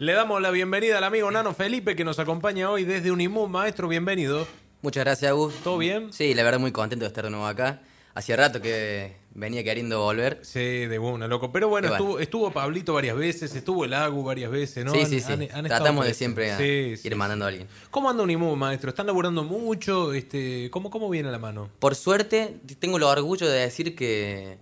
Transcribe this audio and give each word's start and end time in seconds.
Le 0.00 0.12
damos 0.12 0.42
la 0.42 0.50
bienvenida 0.50 0.98
al 0.98 1.04
amigo 1.04 1.30
Nano 1.30 1.54
Felipe 1.54 1.94
que 1.94 2.02
nos 2.02 2.18
acompaña 2.18 2.68
hoy 2.68 2.82
desde 2.84 3.12
Unimum. 3.12 3.48
Maestro, 3.48 3.86
bienvenido. 3.86 4.44
Muchas 4.82 5.04
gracias, 5.04 5.30
Agus. 5.30 5.54
¿Todo 5.62 5.78
bien? 5.78 6.12
Sí, 6.12 6.34
la 6.34 6.42
verdad 6.42 6.58
muy 6.58 6.72
contento 6.72 7.04
de 7.04 7.06
estar 7.06 7.22
de 7.22 7.30
nuevo 7.30 7.46
acá. 7.46 7.80
Hacía 8.12 8.34
rato 8.34 8.60
que 8.60 9.14
venía 9.34 9.62
queriendo 9.62 10.00
volver. 10.02 10.40
Sí, 10.42 10.58
de 10.58 10.98
una, 10.98 11.28
loco. 11.28 11.52
Pero 11.52 11.68
bueno. 11.68 11.92
Estuvo, 11.92 12.18
estuvo 12.18 12.50
Pablito 12.50 12.92
varias 12.92 13.16
veces, 13.16 13.54
estuvo 13.54 13.84
el 13.84 13.94
Agu 13.94 14.24
varias 14.24 14.50
veces, 14.50 14.84
¿no? 14.84 14.90
sí, 14.92 15.06
sí, 15.06 15.20
sí. 15.20 15.32
han- 15.32 15.42
han 15.42 15.46
estado 15.46 15.66
Tratamos 15.68 16.06
de 16.06 16.14
siempre 16.14 16.50
a- 16.50 16.58
Sí, 16.58 16.64
ir 16.64 16.98
sí, 16.98 17.14
mandando 17.14 17.44
a 17.44 17.48
alguien. 17.50 17.68
¿Cómo 17.92 18.10
anda 18.10 18.24
Unimum, 18.24 18.58
maestro? 18.58 18.88
¿Están 18.90 19.06
laburando 19.06 19.44
mucho? 19.44 20.12
Este, 20.12 20.70
¿cómo, 20.72 20.90
¿Cómo 20.90 21.08
viene 21.08 21.30
la 21.30 21.38
mano? 21.38 21.70
Por 21.78 21.94
suerte, 21.94 22.56
tengo 22.80 22.96
el 22.96 23.04
orgullo 23.04 23.48
de 23.48 23.60
decir 23.60 23.94
que 23.94 24.58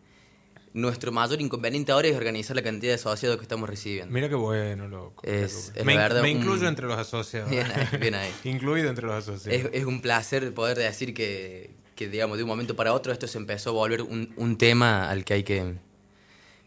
nuestro 0.75 1.12
mayor 1.12 1.41
inconveniente 1.41 1.93
ahora 1.93 2.09
es 2.09 2.16
organizar 2.16 2.57
la 2.57 2.62
cantidad 2.62 2.93
de 2.93 2.95
asociados 2.95 3.36
que 3.36 3.43
estamos 3.43 3.68
recibiendo. 3.68 4.12
Mira 4.12 4.29
qué 4.29 4.34
bueno, 4.34 4.89
loco. 4.89 5.22
Es- 5.27 5.72
es 5.75 5.84
me, 5.84 5.95
la 5.95 6.00
verdad 6.02 6.22
me 6.22 6.32
un- 6.32 6.39
incluyo 6.39 6.66
entre 6.68 6.86
los 6.86 6.98
asociados. 6.98 7.50
Bien 7.50 7.67
ahí, 7.71 7.99
bien 8.00 8.14
ahí. 8.14 8.30
Incluido 8.44 8.89
entre 8.89 9.07
los 9.07 9.16
asociados. 9.16 9.66
Es, 9.66 9.80
es 9.80 9.85
un 9.85 10.00
placer 10.00 10.53
poder 10.54 10.79
decir 10.79 11.13
que, 11.13 11.71
que, 11.94 12.08
digamos, 12.08 12.39
de 12.39 12.44
un 12.44 12.49
momento 12.49 12.75
para 12.75 12.93
otro 12.94 13.13
esto 13.13 13.27
se 13.27 13.36
empezó 13.39 13.71
a 13.71 13.72
volver 13.75 14.03
un, 14.03 14.32
un 14.36 14.57
tema 14.57 15.11
al 15.11 15.25
que 15.25 15.35
hay 15.35 15.43
que 15.44 15.75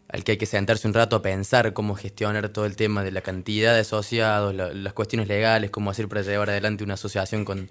al 0.08 0.22
que 0.22 0.32
hay 0.32 0.38
que 0.38 0.46
sentarse 0.46 0.86
un 0.86 0.94
rato 0.94 1.16
a 1.16 1.20
pensar 1.22 1.72
cómo 1.72 1.96
gestionar 1.96 2.48
todo 2.50 2.64
el 2.64 2.76
tema 2.76 3.02
de 3.02 3.10
la 3.10 3.22
cantidad 3.22 3.74
de 3.74 3.80
asociados, 3.80 4.54
la- 4.54 4.72
las 4.72 4.92
cuestiones 4.92 5.26
legales, 5.26 5.70
cómo 5.70 5.90
hacer 5.90 6.06
para 6.08 6.22
llevar 6.22 6.48
adelante 6.48 6.84
una 6.84 6.94
asociación 6.94 7.44
con, 7.44 7.68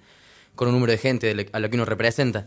con 0.53 0.67
un 0.67 0.73
número 0.73 0.91
de 0.91 0.97
gente 0.97 1.47
a 1.53 1.59
la 1.61 1.69
que 1.69 1.75
uno 1.77 1.85
representa. 1.85 2.45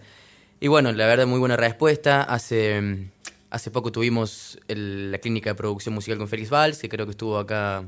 Y 0.61 0.69
bueno, 0.69 0.93
la 0.93 1.07
verdad, 1.07 1.27
muy 1.27 1.39
buena 1.39 1.57
respuesta. 1.57 2.23
Hace, 2.23 3.09
hace 3.51 3.71
poco 3.71 3.91
tuvimos 3.93 4.59
el- 4.69 5.11
la 5.13 5.19
clínica 5.19 5.51
de 5.51 5.55
producción 5.55 5.95
musical 5.95 6.19
con 6.19 6.29
Félix 6.29 6.51
Valls, 6.51 6.79
que 6.79 6.89
creo 6.89 7.07
que 7.07 7.13
estuvo 7.13 7.39
acá 7.39 7.85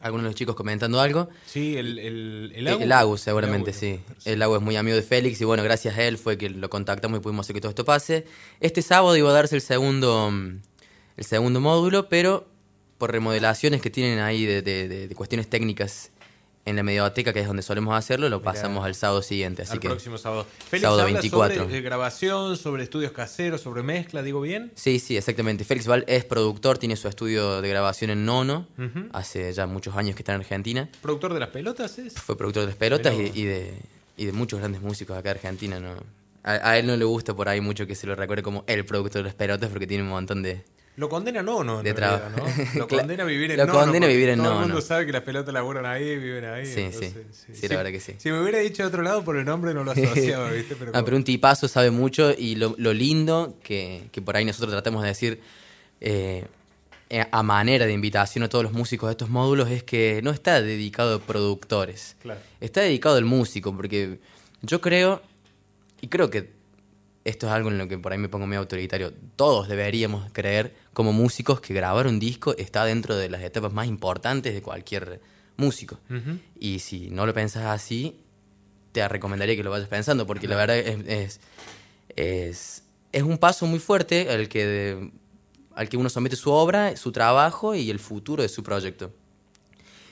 algunos 0.00 0.24
de 0.24 0.28
los 0.30 0.34
chicos 0.36 0.54
comentando 0.54 1.00
algo. 1.00 1.28
Sí, 1.46 1.76
el, 1.76 1.98
el, 1.98 2.52
el 2.54 2.66
El 2.68 2.92
Agu. 2.92 3.16
Seguramente, 3.18 3.70
El 3.72 3.76
Agu, 3.76 3.80
sí. 3.80 4.30
El 4.30 4.42
Agus 4.42 4.58
es 4.58 4.62
muy 4.62 4.76
amigo 4.76 4.96
de 4.96 5.02
Félix 5.02 5.40
y 5.40 5.44
bueno, 5.44 5.62
gracias 5.64 5.96
a 5.98 6.04
él 6.04 6.18
fue 6.18 6.38
que 6.38 6.48
lo 6.50 6.70
contactamos 6.70 7.18
y 7.18 7.22
pudimos 7.22 7.44
hacer 7.46 7.54
que 7.54 7.60
todo 7.60 7.70
esto 7.70 7.84
pase. 7.84 8.24
Este 8.60 8.80
sábado 8.82 9.16
iba 9.16 9.28
a 9.28 9.32
darse 9.32 9.56
el 9.56 9.60
segundo, 9.62 10.30
el 11.16 11.24
segundo 11.24 11.60
módulo, 11.60 12.08
pero 12.08 12.46
por 12.96 13.10
remodelaciones 13.12 13.80
que 13.82 13.90
tienen 13.90 14.20
ahí 14.20 14.44
de, 14.46 14.62
de- 14.62 14.88
de- 14.88 15.08
de 15.08 15.14
cuestiones 15.14 15.48
técnicas 15.48 16.10
en 16.68 16.76
la 16.76 16.82
medioteca, 16.82 17.32
que 17.32 17.40
es 17.40 17.46
donde 17.46 17.62
solemos 17.62 17.96
hacerlo, 17.96 18.28
lo 18.28 18.40
Mirá. 18.40 18.52
pasamos 18.52 18.84
al 18.84 18.94
sábado 18.94 19.22
siguiente. 19.22 19.62
Así 19.62 19.72
al 19.72 19.80
que 19.80 19.88
próximo 19.88 20.18
sábado. 20.18 20.46
Félix 20.68 20.82
sábado 20.82 21.02
habla 21.02 21.12
24. 21.12 21.62
sobre 21.64 21.78
eh, 21.78 21.80
grabación, 21.80 22.56
sobre 22.56 22.82
estudios 22.82 23.12
caseros, 23.12 23.60
sobre 23.60 23.82
mezcla, 23.82 24.22
¿digo 24.22 24.40
bien? 24.40 24.72
Sí, 24.74 24.98
sí, 24.98 25.16
exactamente. 25.16 25.64
Félix 25.64 25.86
Val 25.86 26.04
es 26.06 26.24
productor, 26.24 26.78
tiene 26.78 26.96
su 26.96 27.08
estudio 27.08 27.60
de 27.60 27.68
grabación 27.68 28.10
en 28.10 28.24
Nono, 28.24 28.66
hace 29.12 29.52
ya 29.52 29.66
muchos 29.66 29.96
años 29.96 30.14
que 30.14 30.22
está 30.22 30.34
en 30.34 30.40
Argentina. 30.40 30.88
¿Productor 31.02 31.34
de 31.34 31.40
las 31.40 31.48
pelotas 31.50 31.98
es? 31.98 32.14
Fue 32.14 32.36
productor 32.36 32.62
de 32.62 32.68
las 32.68 32.76
pelotas 32.76 33.14
y, 33.14 33.44
de, 33.44 33.74
y 34.16 34.24
de 34.26 34.32
muchos 34.32 34.58
grandes 34.60 34.80
músicos 34.82 35.16
acá 35.16 35.30
de 35.30 35.38
Argentina. 35.38 35.80
¿no? 35.80 35.90
A, 36.44 36.70
a 36.70 36.78
él 36.78 36.86
no 36.86 36.96
le 36.96 37.04
gusta 37.04 37.34
por 37.34 37.48
ahí 37.48 37.60
mucho 37.60 37.86
que 37.86 37.94
se 37.94 38.06
lo 38.06 38.14
recuerde 38.14 38.42
como 38.42 38.64
el 38.66 38.84
productor 38.84 39.22
de 39.22 39.28
las 39.28 39.34
pelotas 39.34 39.70
porque 39.70 39.86
tiene 39.86 40.02
un 40.02 40.10
montón 40.10 40.42
de... 40.42 40.62
Lo 40.98 41.08
condena 41.08 41.42
no, 41.42 41.62
no, 41.62 41.78
en 41.78 41.84
De 41.84 41.92
realidad. 41.92 42.30
¿no? 42.36 42.44
Lo 42.80 42.88
condena 42.88 43.22
a 43.22 43.26
vivir 43.26 43.52
en 43.52 43.56
lo 43.58 43.66
Nono, 43.66 43.78
condena 43.78 44.06
a 44.06 44.08
porque 44.08 44.14
vivir 44.16 44.28
en 44.30 44.38
Todo 44.38 44.46
el 44.48 44.52
Nono. 44.54 44.66
mundo 44.66 44.80
sabe 44.80 45.06
que 45.06 45.12
las 45.12 45.22
pelotas 45.22 45.54
laburan 45.54 45.86
ahí, 45.86 46.16
viven 46.18 46.44
ahí. 46.44 46.66
Sí, 46.66 46.80
entonces, 46.80 47.14
sí. 47.30 47.52
Sí, 47.54 47.68
la 47.68 47.76
verdad 47.76 47.92
que 47.92 48.00
sí. 48.00 48.14
Si 48.18 48.30
me 48.32 48.40
hubiera 48.42 48.58
dicho 48.58 48.82
de 48.82 48.88
otro 48.88 49.02
lado, 49.02 49.22
por 49.24 49.36
el 49.36 49.44
nombre 49.44 49.72
no 49.74 49.84
lo 49.84 49.90
asociaba, 49.92 50.50
¿viste? 50.50 50.74
Pero, 50.76 50.90
Ah, 50.94 51.04
pero 51.04 51.16
un 51.16 51.22
tipazo 51.22 51.68
sabe 51.68 51.90
mucho 51.92 52.32
y 52.36 52.56
lo, 52.56 52.74
lo 52.78 52.92
lindo 52.92 53.56
que, 53.62 54.08
que 54.10 54.20
por 54.20 54.36
ahí 54.36 54.44
nosotros 54.44 54.72
tratamos 54.72 55.02
de 55.02 55.08
decir 55.08 55.40
eh, 56.00 56.44
eh, 57.10 57.24
a 57.30 57.42
manera 57.44 57.86
de 57.86 57.92
invitación 57.92 58.42
a 58.42 58.48
todos 58.48 58.64
los 58.64 58.72
músicos 58.72 59.08
de 59.08 59.12
estos 59.12 59.30
módulos 59.30 59.70
es 59.70 59.84
que 59.84 60.20
no 60.24 60.32
está 60.32 60.60
dedicado 60.60 61.14
a 61.16 61.20
productores. 61.20 62.16
Claro. 62.22 62.40
Está 62.60 62.80
dedicado 62.80 63.16
al 63.16 63.24
músico, 63.24 63.72
porque 63.74 64.18
yo 64.62 64.80
creo, 64.80 65.22
y 66.00 66.08
creo 66.08 66.28
que 66.28 66.57
esto 67.28 67.46
es 67.46 67.52
algo 67.52 67.68
en 67.68 67.78
lo 67.78 67.86
que 67.88 67.98
por 67.98 68.12
ahí 68.12 68.18
me 68.18 68.28
pongo 68.28 68.46
medio 68.46 68.60
autoritario, 68.60 69.12
todos 69.36 69.68
deberíamos 69.68 70.32
creer 70.32 70.74
como 70.94 71.12
músicos 71.12 71.60
que 71.60 71.74
grabar 71.74 72.06
un 72.06 72.18
disco 72.18 72.56
está 72.56 72.84
dentro 72.84 73.16
de 73.16 73.28
las 73.28 73.42
etapas 73.42 73.72
más 73.72 73.86
importantes 73.86 74.54
de 74.54 74.62
cualquier 74.62 75.20
músico. 75.56 75.98
Y 76.58 76.78
si 76.78 77.10
no 77.10 77.26
lo 77.26 77.34
pensás 77.34 77.66
así, 77.66 78.20
te 78.92 79.06
recomendaría 79.06 79.56
que 79.56 79.62
lo 79.62 79.70
vayas 79.70 79.88
pensando, 79.88 80.26
porque 80.26 80.48
la 80.48 80.56
verdad 80.56 80.78
es, 80.78 81.06
es, 81.06 81.40
es, 82.16 82.82
es 83.12 83.22
un 83.22 83.36
paso 83.36 83.66
muy 83.66 83.78
fuerte 83.78 84.30
al 84.30 84.48
que, 84.48 85.10
al 85.74 85.88
que 85.88 85.96
uno 85.98 86.08
somete 86.08 86.36
su 86.36 86.50
obra, 86.50 86.96
su 86.96 87.12
trabajo 87.12 87.74
y 87.74 87.90
el 87.90 87.98
futuro 87.98 88.42
de 88.42 88.48
su 88.48 88.62
proyecto. 88.62 89.12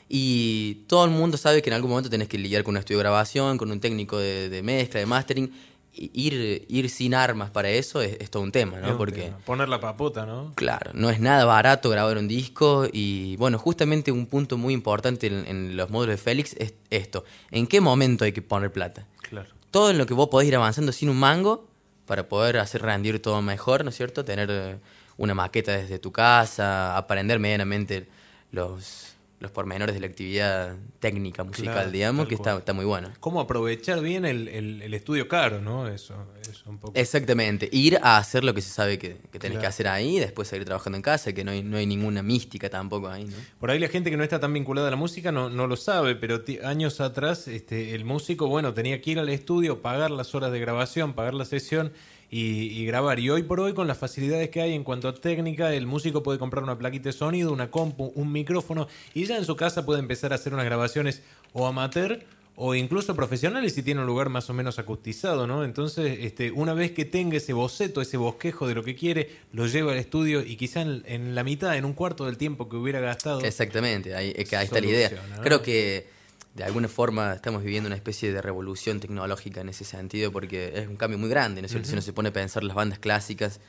Y 0.09 0.85
todo 0.87 1.05
el 1.05 1.11
mundo 1.11 1.37
sabe 1.37 1.63
que 1.63 1.71
en 1.71 1.75
algún 1.75 1.91
momento 1.91 2.11
tenés 2.11 2.29
que 2.29 2.39
lidiar 2.39 2.63
con 2.63 2.75
un 2.75 2.79
estudio 2.79 2.99
de 2.99 3.05
grabación, 3.05 3.59
con 3.59 3.73
un 3.73 3.81
técnico 3.81 4.19
de, 4.19 4.49
de 4.49 4.63
mezcla, 4.63 5.01
de 5.01 5.07
mastering. 5.07 5.53
Ir, 5.99 6.67
ir 6.69 6.91
sin 6.91 7.15
armas 7.15 7.51
para 7.51 7.71
eso 7.71 8.03
es, 8.03 8.19
es 8.21 8.31
todo 8.31 8.43
un 8.43 8.53
tema, 8.53 8.79
¿no? 8.81 8.91
un 8.91 8.99
Porque, 8.99 9.23
tema. 9.23 9.39
Poner 9.39 9.69
la 9.69 9.81
papota, 9.81 10.27
¿no? 10.27 10.53
claro, 10.55 10.91
no 10.93 11.09
es 11.09 11.21
nada 11.21 11.47
barato 11.47 11.89
grabar 11.89 12.19
un 12.19 12.29
disco. 12.29 12.87
Y 12.93 13.37
bueno, 13.37 13.59
justamente 13.59 14.13
un 14.13 14.27
punto 14.27 14.59
muy 14.59 14.75
importante 14.75 15.27
en, 15.27 15.47
en 15.47 15.77
los 15.77 15.89
módulos 15.89 16.17
de 16.17 16.23
Félix 16.23 16.55
es 16.59 16.75
esto. 16.91 17.25
¿En 17.51 17.67
qué 17.67 17.81
momento 17.81 18.25
hay 18.25 18.33
que 18.33 18.43
poner 18.43 18.71
plata? 18.73 19.07
Claro. 19.23 19.49
todo 19.71 19.91
en 19.91 19.99
lo 19.99 20.07
que 20.07 20.15
vos 20.15 20.29
podés 20.29 20.49
ir 20.49 20.55
avanzando 20.57 20.93
sin 20.93 21.09
un 21.09 21.17
mango 21.17 21.67
para 22.07 22.29
poder 22.29 22.59
hacer 22.59 22.83
rendir 22.83 23.21
todo 23.21 23.43
mejor, 23.43 23.83
¿no 23.83 23.91
es 23.91 23.97
cierto? 23.97 24.25
Tener 24.25 24.49
eh, 24.51 24.79
una 25.17 25.35
maqueta 25.35 25.73
desde 25.73 25.99
tu 25.99 26.13
casa, 26.13 26.97
aprender 26.97 27.39
medianamente 27.41 28.07
los, 28.53 29.16
los 29.47 29.53
pormenores 29.53 29.95
de 29.95 30.01
la 30.01 30.07
actividad 30.09 30.77
técnica 30.99 31.45
musical, 31.45 31.73
Claro, 31.75 31.91
digamos, 31.91 32.27
que 32.29 32.35
está, 32.35 32.57
está 32.59 32.73
muy 32.73 32.85
bueno. 32.85 33.11
¿Cómo 33.21 33.41
aprovechar 33.41 34.01
bien 34.01 34.25
el, 34.25 34.49
el- 34.49 34.83
el 34.83 34.93
estudio 34.95 35.29
caro, 35.29 35.61
no? 35.61 35.87
Eso, 35.89 36.15
eso 36.51 36.69
un 36.69 36.79
poco. 36.79 36.93
Exactamente, 36.99 37.69
ir 37.73 37.99
a 38.03 38.19
hacer 38.19 38.43
lo 38.45 38.53
que 38.55 38.61
se 38.61 38.71
sabe 38.71 38.99
que, 38.99 39.17
que 39.31 39.39
tenés 39.39 39.53
Claro. 39.53 39.61
que 39.61 39.67
hacer 39.67 39.89
ahí 39.89 40.19
después 40.19 40.49
seguir 40.49 40.65
trabajando 40.65 40.97
en 40.97 41.03
casa, 41.03 41.33
que 41.33 41.45
no 41.45 41.53
hay, 41.53 41.63
no 41.63 41.77
hay 41.77 41.87
ninguna 41.87 42.23
mística 42.23 42.69
tampoco 42.69 43.09
ahí, 43.09 43.25
¿no? 43.25 43.37
Por 43.61 43.71
ahí 43.71 43.79
la 43.79 43.89
gente 43.89 44.11
que 44.11 44.17
no 44.17 44.25
está 44.25 44.41
tan 44.41 44.53
vinculada 44.53 44.89
a 44.89 44.91
la 44.91 44.97
música 44.97 45.31
no, 45.33 45.49
no 45.49 45.67
lo 45.67 45.77
sabe, 45.77 46.17
pero 46.17 46.43
años 46.65 47.01
atrás 47.01 47.47
este, 47.49 47.95
el 47.95 48.05
músico, 48.05 48.49
bueno, 48.49 48.75
tenía 48.75 49.01
que 49.01 49.13
ir 49.13 49.19
al 49.19 49.29
estudio, 49.29 49.81
pagar 49.81 50.11
las 50.11 50.35
horas 50.35 50.51
de 50.53 50.59
grabación, 50.61 51.15
pagar 51.15 51.35
la 51.35 51.45
sesión 51.45 51.93
y, 52.31 52.81
y 52.81 52.87
grabar. 52.87 53.19
Y 53.19 53.31
hoy 53.31 53.43
por 53.43 53.61
hoy, 53.61 53.75
con 53.75 53.87
las 53.87 53.99
facilidades 53.99 54.51
que 54.51 54.61
hay 54.61 54.75
en 54.75 54.85
cuanto 54.85 55.09
a 55.09 55.15
técnica, 55.15 55.73
el 55.73 55.87
músico 55.87 56.23
puede 56.23 56.39
comprar 56.39 56.65
una 56.65 56.79
plaquita 56.79 57.09
de 57.09 57.13
sonido, 57.13 57.53
una 57.53 57.71
compu, 57.71 58.13
un 58.15 58.33
micrófono 58.33 58.89
y 59.15 59.25
ya 59.25 59.37
en 59.37 59.45
su 59.45 59.57
casa 59.57 59.85
puede 59.87 60.01
empezar 60.01 60.33
a 60.33 60.37
hacer 60.37 60.53
unas 60.53 60.65
grabaciones 60.65 61.23
o 61.53 61.67
amateur 61.67 62.25
o 62.57 62.75
incluso 62.75 63.15
profesionales 63.15 63.75
si 63.75 63.83
tiene 63.83 64.01
un 64.01 64.07
lugar 64.07 64.31
más 64.31 64.49
o 64.49 64.55
menos 64.55 64.79
acustizado, 64.79 65.47
¿no? 65.47 65.63
Entonces, 65.63 66.19
este, 66.23 66.51
una 66.51 66.73
vez 66.73 66.93
que 66.93 67.05
tenga 67.05 67.37
ese 67.37 67.53
boceto, 67.53 68.01
ese 68.01 68.17
bosquejo 68.17 68.67
de 68.67 68.75
lo 68.75 68.83
que 68.83 68.95
quiere, 68.95 69.31
lo 69.53 69.67
lleva 69.67 69.93
al 69.93 69.99
estudio 69.99 70.41
y 70.41 70.57
quizá 70.57 70.81
en, 70.81 71.03
en 71.07 71.35
la 71.35 71.45
mitad, 71.45 71.77
en 71.77 71.85
un 71.85 71.93
cuarto 71.93 72.25
del 72.25 72.39
tiempo 72.39 72.69
que 72.69 72.77
hubiera 72.77 72.99
gastado, 73.01 73.41
Exactamente, 73.43 74.15
ahí, 74.15 74.35
ahí 74.37 74.65
está 74.65 74.81
la 74.81 74.87
idea. 74.87 75.11
Creo 75.43 75.63
que 75.63 76.16
de 76.57 76.65
alguna 76.65 76.89
forma 76.89 77.35
estamos 77.35 77.63
viviendo 77.63 77.87
una 77.87 77.97
especie 77.97 78.33
de 78.33 78.41
revolución 78.41 78.99
tecnológica 78.99 79.61
en 79.61 79.69
ese 79.69 79.85
sentido 79.85 80.33
porque 80.33 80.73
es 80.75 80.89
un 80.89 80.97
cambio 80.97 81.19
muy 81.19 81.29
grande, 81.29 81.61
¿no 81.61 81.67
es 81.67 81.73
cierto? 81.73 81.89
Si 81.89 81.93
uno 81.93 82.01
se 82.01 82.15
pone 82.15 82.31
a 82.31 82.33
pensar 82.33 82.65
las 82.65 82.75
bandas 82.75 82.99
clásicas, 82.99 83.61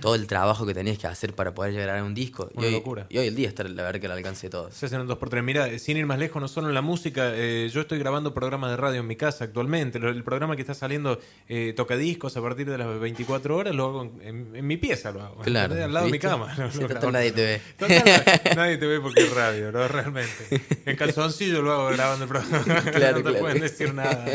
todo 0.00 0.14
el 0.16 0.26
trabajo 0.26 0.66
que 0.66 0.74
tenías 0.74 0.98
que 0.98 1.06
hacer 1.06 1.32
para 1.34 1.54
poder 1.54 1.72
llegar 1.72 1.96
a 1.96 2.04
un 2.04 2.12
disco. 2.14 2.50
Una 2.54 2.66
y, 2.66 2.68
hoy, 2.68 2.74
locura. 2.74 3.06
y 3.08 3.16
hoy 3.18 3.26
el 3.28 3.34
día 3.34 3.48
está 3.48 3.62
la 3.64 3.82
verdad 3.84 4.00
que 4.00 4.06
al 4.06 4.12
alcance 4.12 4.48
de 4.48 4.50
todos. 4.50 4.74
Se 4.74 4.84
hacen 4.86 5.00
un 5.00 5.08
2x3. 5.08 5.42
Mira, 5.42 5.78
sin 5.78 5.96
ir 5.96 6.04
más 6.04 6.18
lejos, 6.18 6.42
no 6.42 6.48
solo 6.48 6.68
en 6.68 6.74
la 6.74 6.82
música, 6.82 7.30
eh, 7.34 7.70
yo 7.72 7.80
estoy 7.80 7.98
grabando 7.98 8.34
programas 8.34 8.70
de 8.70 8.76
radio 8.76 9.00
en 9.00 9.06
mi 9.06 9.16
casa 9.16 9.44
actualmente. 9.44 9.98
El 9.98 10.22
programa 10.22 10.56
que 10.56 10.62
está 10.62 10.74
saliendo 10.74 11.18
eh, 11.48 11.72
toca 11.74 11.96
discos 11.96 12.36
a 12.36 12.42
partir 12.42 12.68
de 12.68 12.76
las 12.76 13.00
24 13.00 13.56
horas, 13.56 13.74
lo 13.74 13.84
hago 13.86 14.02
en, 14.02 14.20
en- 14.50 14.56
en 14.56 14.66
mi 14.66 14.76
pieza, 14.76 15.10
lo 15.10 15.22
hago. 15.22 15.36
Claro. 15.42 15.72
Al 15.82 15.92
lado 15.92 16.06
de 16.06 16.12
mi 16.12 16.18
cama. 16.18 16.54
lo- 16.58 16.70
Sí, 16.70 16.80
lo 16.80 16.88
total, 16.88 16.96
grabo. 17.00 17.12
nadie 17.12 17.32
te 17.32 17.42
ve. 17.44 17.60
Total, 17.78 18.24
nadie 18.56 18.76
te 18.76 18.86
ve 18.86 19.00
porque 19.00 19.22
es 19.22 19.32
radio, 19.34 19.72
¿no? 19.72 19.88
Realmente. 19.88 20.60
En 20.84 20.96
calzoncillo 20.96 21.62
lo 21.62 21.72
hago 21.72 21.86
grabando 21.90 22.24
el 22.24 22.28
programa. 22.28 22.82
Claro, 22.92 23.16
no 23.18 23.22
te 23.24 23.30
claro. 23.30 23.38
pueden 23.38 23.60
decir 23.62 23.94
nada. 23.94 24.26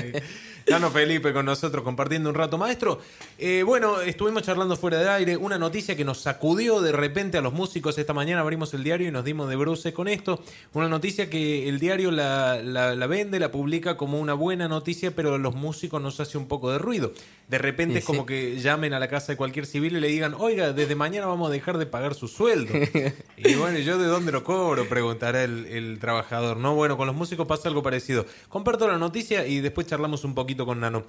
Nano 0.70 0.92
Felipe 0.92 1.34
con 1.34 1.46
nosotros 1.46 1.84
compartiendo 1.84 2.30
un 2.30 2.36
rato. 2.36 2.58
Maestro, 2.58 3.00
eh, 3.38 3.64
bueno, 3.66 4.02
estuvimos 4.02 4.44
charlando 4.44 4.76
fuera 4.76 5.00
de 5.00 5.10
aire. 5.10 5.38
Una 5.38 5.58
noticia 5.58 5.96
que 5.96 6.06
nos 6.06 6.20
sacudió 6.20 6.82
de 6.82 6.92
repente 6.92 7.38
a 7.38 7.42
los 7.42 7.54
músicos 7.54 7.98
esta 7.98 8.14
mañana. 8.14 8.42
Abrimos 8.42 8.74
el 8.74 8.84
diario 8.84 9.08
y 9.08 9.12
nos 9.12 9.26
dimos 9.26 9.50
de 9.50 9.56
bruces 9.56 9.94
con 9.94 10.08
esto. 10.08 10.44
Una 10.74 10.88
noticia 10.88 11.30
que 11.30 11.68
el 11.68 11.80
diario 11.80 12.12
la, 12.12 12.62
la- 12.64 12.96
la 12.96 13.08
vende, 13.08 13.40
la 13.40 13.52
publica 13.52 13.98
como 13.98 14.20
una 14.20 14.34
buena 14.34 14.68
noticia, 14.68 15.16
pero 15.16 15.34
a 15.36 15.38
los 15.38 15.56
músicos 15.56 16.02
nos 16.02 16.20
hace 16.20 16.38
un 16.38 16.48
poco 16.48 16.72
de 16.72 16.78
ruido. 16.78 17.14
De 17.48 17.58
repente 17.58 17.94
Sí, 17.96 18.00
es 18.00 18.06
como 18.06 18.22
sí. 18.22 18.28
que 18.28 18.60
llamen 18.60 18.94
a 18.94 19.00
la 19.00 19.08
casa 19.08 19.32
de 19.32 19.38
cualquier 19.38 19.66
civil 19.66 19.98
y 19.98 20.00
le 20.00 20.08
digan, 20.08 20.36
oiga, 20.38 20.72
desde 20.72 20.96
mañana 20.96 21.26
vamos 21.26 21.50
a 21.50 21.52
dejar 21.52 21.78
de 21.80 21.88
pagar 21.88 22.14
su 22.14 22.28
sueldo. 22.28 22.74
y 23.38 23.56
bueno, 23.56 23.80
¿y 23.80 23.84
¿yo 23.84 23.98
de 23.98 24.06
dónde 24.06 24.32
lo 24.32 24.44
cobro? 24.44 24.88
Preguntará 24.88 25.44
el, 25.44 25.66
el 25.66 25.98
trabajador. 26.00 26.58
No, 26.58 26.76
bueno, 26.76 26.96
con 26.96 27.08
los 27.08 27.16
músicos 27.16 27.48
pasa 27.48 27.68
algo 27.70 27.82
parecido. 27.82 28.26
Comparto 28.50 28.88
la 28.88 28.98
noticia 29.00 29.48
y 29.48 29.62
después 29.62 29.88
charlamos 29.88 30.24
un 30.24 30.36
poquito 30.36 30.59
con 30.66 30.80
Nano. 30.80 31.06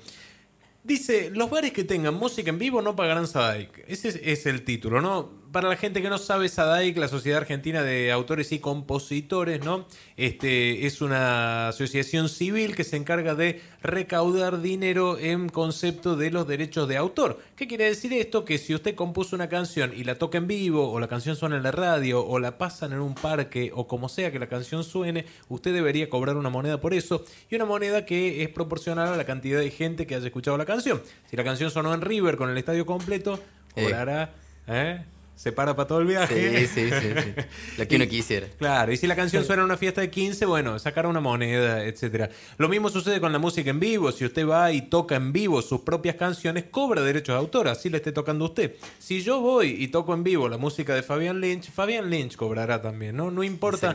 Dice, 0.82 1.30
los 1.30 1.50
bares 1.50 1.72
que 1.72 1.84
tengan 1.84 2.14
música 2.14 2.50
en 2.50 2.58
vivo 2.58 2.80
no 2.82 2.96
pagarán 2.96 3.26
SADAIC. 3.26 3.84
Ese 3.86 4.08
es, 4.08 4.20
es 4.22 4.46
el 4.46 4.64
título, 4.64 5.00
¿no? 5.00 5.39
Para 5.52 5.68
la 5.68 5.76
gente 5.76 6.02
que 6.02 6.08
no 6.08 6.18
sabe, 6.18 6.48
SADAIC, 6.48 6.96
la 6.96 7.08
Sociedad 7.08 7.38
Argentina 7.38 7.82
de 7.82 8.12
Autores 8.12 8.52
y 8.52 8.60
Compositores, 8.60 9.64
¿no? 9.64 9.86
Este, 10.16 10.86
es 10.86 11.00
una 11.00 11.68
asociación 11.68 12.28
civil 12.28 12.76
que 12.76 12.84
se 12.84 12.96
encarga 12.96 13.34
de 13.34 13.60
recaudar 13.82 14.60
dinero 14.60 15.18
en 15.18 15.48
concepto 15.48 16.16
de 16.16 16.30
los 16.30 16.46
derechos 16.46 16.86
de 16.88 16.96
autor. 16.96 17.40
¿Qué 17.56 17.66
quiere 17.66 17.84
decir 17.84 18.12
esto? 18.12 18.44
Que 18.44 18.58
si 18.58 18.74
usted 18.74 18.94
compuso 18.94 19.34
una 19.34 19.48
canción 19.48 19.92
y 19.94 20.04
la 20.04 20.16
toca 20.16 20.38
en 20.38 20.46
vivo, 20.46 20.90
o 20.90 21.00
la 21.00 21.08
canción 21.08 21.36
suena 21.36 21.56
en 21.56 21.62
la 21.62 21.72
radio, 21.72 22.24
o 22.24 22.38
la 22.38 22.56
pasan 22.56 22.92
en 22.92 23.00
un 23.00 23.14
parque, 23.14 23.72
o 23.74 23.86
como 23.86 24.08
sea 24.08 24.30
que 24.30 24.38
la 24.38 24.48
canción 24.48 24.84
suene, 24.84 25.26
usted 25.48 25.74
debería 25.74 26.08
cobrar 26.08 26.36
una 26.36 26.50
moneda 26.50 26.80
por 26.80 26.94
eso, 26.94 27.24
y 27.50 27.56
una 27.56 27.64
moneda 27.64 28.04
que 28.04 28.42
es 28.42 28.48
proporcional 28.50 29.08
a 29.08 29.16
la 29.16 29.24
cantidad 29.24 29.58
de 29.58 29.70
gente 29.70 30.06
que 30.06 30.14
haya 30.14 30.26
escuchado 30.26 30.56
la 30.56 30.66
canción. 30.66 31.02
Si 31.28 31.36
la 31.36 31.44
canción 31.44 31.70
sonó 31.70 31.92
en 31.92 32.02
River 32.02 32.36
con 32.36 32.50
el 32.50 32.58
estadio 32.58 32.86
completo, 32.86 33.40
cobrará... 33.74 34.32
¿eh? 34.68 35.02
Se 35.36 35.52
para 35.52 35.74
para 35.74 35.88
todo 35.88 36.00
el 36.00 36.06
viaje. 36.06 36.66
Sí, 36.66 36.66
sí, 36.66 36.90
sí, 36.90 37.08
sí. 37.22 37.42
Lo 37.78 37.88
que 37.88 37.96
uno 37.96 38.06
quisiera. 38.06 38.46
Claro, 38.58 38.92
y 38.92 38.96
si 38.96 39.06
la 39.06 39.16
canción 39.16 39.44
suena 39.44 39.62
en 39.62 39.66
una 39.66 39.76
fiesta 39.76 40.02
de 40.02 40.10
15, 40.10 40.44
bueno, 40.44 40.78
sacar 40.78 41.06
una 41.06 41.20
moneda, 41.20 41.84
etcétera. 41.84 42.28
Lo 42.58 42.68
mismo 42.68 42.90
sucede 42.90 43.20
con 43.20 43.32
la 43.32 43.38
música 43.38 43.70
en 43.70 43.80
vivo. 43.80 44.12
Si 44.12 44.24
usted 44.24 44.46
va 44.46 44.70
y 44.72 44.82
toca 44.82 45.16
en 45.16 45.32
vivo 45.32 45.62
sus 45.62 45.80
propias 45.80 46.16
canciones, 46.16 46.64
cobra 46.70 47.00
derechos 47.02 47.34
de 47.34 47.38
autor, 47.38 47.68
así 47.68 47.88
le 47.88 47.96
esté 47.96 48.12
tocando 48.12 48.44
a 48.44 48.48
usted. 48.48 48.74
Si 48.98 49.22
yo 49.22 49.40
voy 49.40 49.76
y 49.78 49.88
toco 49.88 50.12
en 50.12 50.24
vivo 50.24 50.48
la 50.48 50.58
música 50.58 50.94
de 50.94 51.02
Fabián 51.02 51.40
Lynch, 51.40 51.70
Fabián 51.70 52.10
Lynch 52.10 52.36
cobrará 52.36 52.82
también, 52.82 53.16
¿no? 53.16 53.30
No 53.30 53.42
importa 53.42 53.94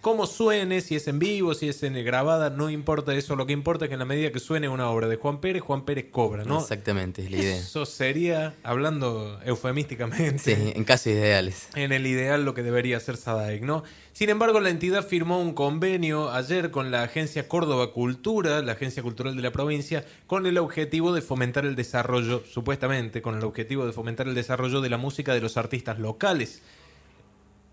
cómo 0.00 0.26
suene, 0.26 0.80
si 0.80 0.96
es 0.96 1.08
en 1.08 1.18
vivo, 1.18 1.54
si 1.54 1.68
es 1.68 1.82
en 1.82 2.04
grabada, 2.04 2.50
no 2.50 2.70
importa 2.70 3.14
eso. 3.14 3.36
Lo 3.36 3.46
que 3.46 3.52
importa 3.52 3.86
es 3.86 3.88
que 3.88 3.94
en 3.94 4.00
la 4.00 4.04
medida 4.04 4.30
que 4.30 4.40
suene 4.40 4.68
una 4.68 4.88
obra 4.90 5.08
de 5.08 5.16
Juan 5.16 5.40
Pérez, 5.40 5.62
Juan 5.62 5.84
Pérez 5.84 6.06
cobra, 6.10 6.44
¿no? 6.44 6.60
Exactamente, 6.60 7.22
es 7.22 7.30
la 7.30 7.36
idea. 7.38 7.56
Eso 7.56 7.84
sería, 7.86 8.54
hablando 8.62 9.40
eufemísticamente. 9.44 10.38
Sí, 10.38 10.72
en 10.74 10.84
casos 10.84 11.08
ideales. 11.08 11.68
En 11.74 11.92
el 11.92 12.06
ideal 12.06 12.44
lo 12.44 12.52
que 12.54 12.62
debería 12.62 12.98
ser 13.00 13.16
SADAIC, 13.16 13.62
¿no? 13.62 13.84
Sin 14.12 14.28
embargo, 14.28 14.60
la 14.60 14.70
entidad 14.70 15.06
firmó 15.06 15.40
un 15.40 15.54
convenio 15.54 16.30
ayer 16.32 16.70
con 16.70 16.90
la 16.90 17.02
Agencia 17.02 17.48
Córdoba 17.48 17.92
Cultura, 17.92 18.60
la 18.62 18.72
agencia 18.72 19.02
cultural 19.02 19.34
de 19.36 19.42
la 19.42 19.52
provincia, 19.52 20.04
con 20.26 20.46
el 20.46 20.58
objetivo 20.58 21.12
de 21.12 21.22
fomentar 21.22 21.64
el 21.64 21.76
desarrollo, 21.76 22.44
supuestamente, 22.44 23.22
con 23.22 23.36
el 23.36 23.44
objetivo 23.44 23.86
de 23.86 23.92
fomentar 23.92 24.28
el 24.28 24.34
desarrollo 24.34 24.80
de 24.80 24.90
la 24.90 24.98
música 24.98 25.32
de 25.34 25.40
los 25.40 25.56
artistas 25.56 25.98
locales. 25.98 26.62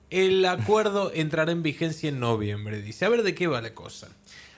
El 0.09 0.45
acuerdo 0.45 1.12
entrará 1.13 1.51
en 1.51 1.63
vigencia 1.63 2.09
en 2.09 2.19
noviembre, 2.19 2.81
dice. 2.81 3.06
A 3.06 3.09
ver 3.09 3.24
de 3.24 3.33
qué 3.33 3.47
va 3.47 3.62
la 3.62 3.74
cosa. 3.74 4.09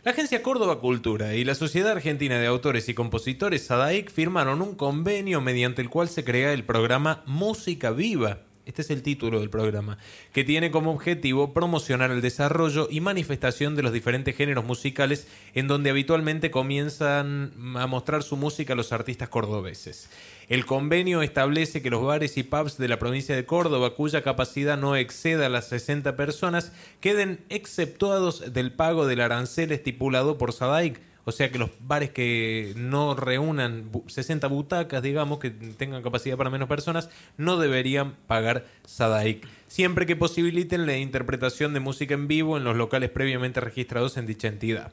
La 0.04 0.12
Agencia 0.12 0.44
Córdoba 0.44 0.82
Cultura 0.82 1.34
y 1.34 1.46
la 1.46 1.56
Sociedad 1.56 1.94
Argentina 1.94 2.38
de 2.38 2.48
Autores 2.48 2.90
y 2.90 2.94
Compositores 2.94 3.68
SADAIC 3.68 4.12
firmaron 4.12 4.62
un 4.62 4.76
convenio 4.76 5.40
mediante 5.40 5.82
el 5.82 5.90
cual 5.90 6.10
se 6.10 6.26
crea 6.26 6.52
el 6.52 6.66
programa 6.66 7.24
Música 7.26 7.92
Viva 7.92 8.40
este 8.66 8.82
es 8.82 8.90
el 8.92 9.04
título 9.04 9.42
del 9.42 9.50
programa, 9.50 9.98
que 10.32 10.46
tiene 10.46 10.72
como 10.72 10.92
objetivo 10.92 11.54
promocionar 11.54 12.12
el 12.12 12.22
desarrollo 12.22 12.88
y 12.90 13.02
manifestación 13.02 13.76
de 13.76 13.84
los 13.84 13.92
diferentes 13.92 14.36
géneros 14.38 14.64
musicales 14.64 15.28
en 15.54 15.68
donde 15.68 15.90
habitualmente 15.90 16.50
comienzan 16.50 17.52
a 17.76 17.88
mostrar 17.88 18.24
su 18.24 18.38
música 18.38 18.74
los 18.74 18.94
artistas 18.94 19.28
cordobeses. 19.28 20.10
El 20.50 20.66
convenio 20.66 21.22
establece 21.22 21.81
que 21.81 21.90
los 21.90 22.04
bares 22.04 22.38
y 22.38 22.44
pubs 22.44 22.78
de 22.78 22.88
la 22.88 23.00
provincia 23.00 23.36
de 23.36 23.45
Córdoba, 23.45 23.95
cuya 23.95 24.24
capacidad 24.24 24.78
no 24.78 24.95
exceda 24.95 25.50
las 25.50 25.68
60 25.69 26.16
personas, 26.16 26.72
queden 27.00 27.40
exceptuados 27.50 28.54
del 28.54 28.72
pago 28.72 29.06
del 29.07 29.22
arancel 29.22 29.72
estipulado 29.72 30.38
por 30.38 30.54
SADAIC 30.54 31.00
o 31.25 31.31
sea 31.31 31.50
que 31.50 31.57
los 31.57 31.69
bares 31.80 32.10
que 32.10 32.74
no 32.75 33.16
reúnan 33.16 33.90
60 34.07 34.48
butacas, 34.48 35.01
digamos, 35.01 35.40
que 35.40 35.51
tengan 35.51 36.04
capacidad 36.04 36.36
para 36.36 36.50
menos 36.50 36.68
personas, 36.68 37.10
no 37.38 37.57
deberían 37.57 38.16
pagar 38.28 38.66
SADAIC, 38.86 39.48
siempre 39.68 40.06
que 40.06 40.18
posibiliten 40.18 40.86
la 40.86 40.98
interpretación 40.98 41.74
de 41.74 41.80
música 41.80 42.13
en 42.13 42.28
vivo 42.28 42.57
en 42.57 42.66
los 42.66 42.75
locales 42.75 43.10
previamente 43.10 43.62
registrados 43.62 44.18
en 44.18 44.25
dicha 44.25 44.50
entidad. 44.50 44.92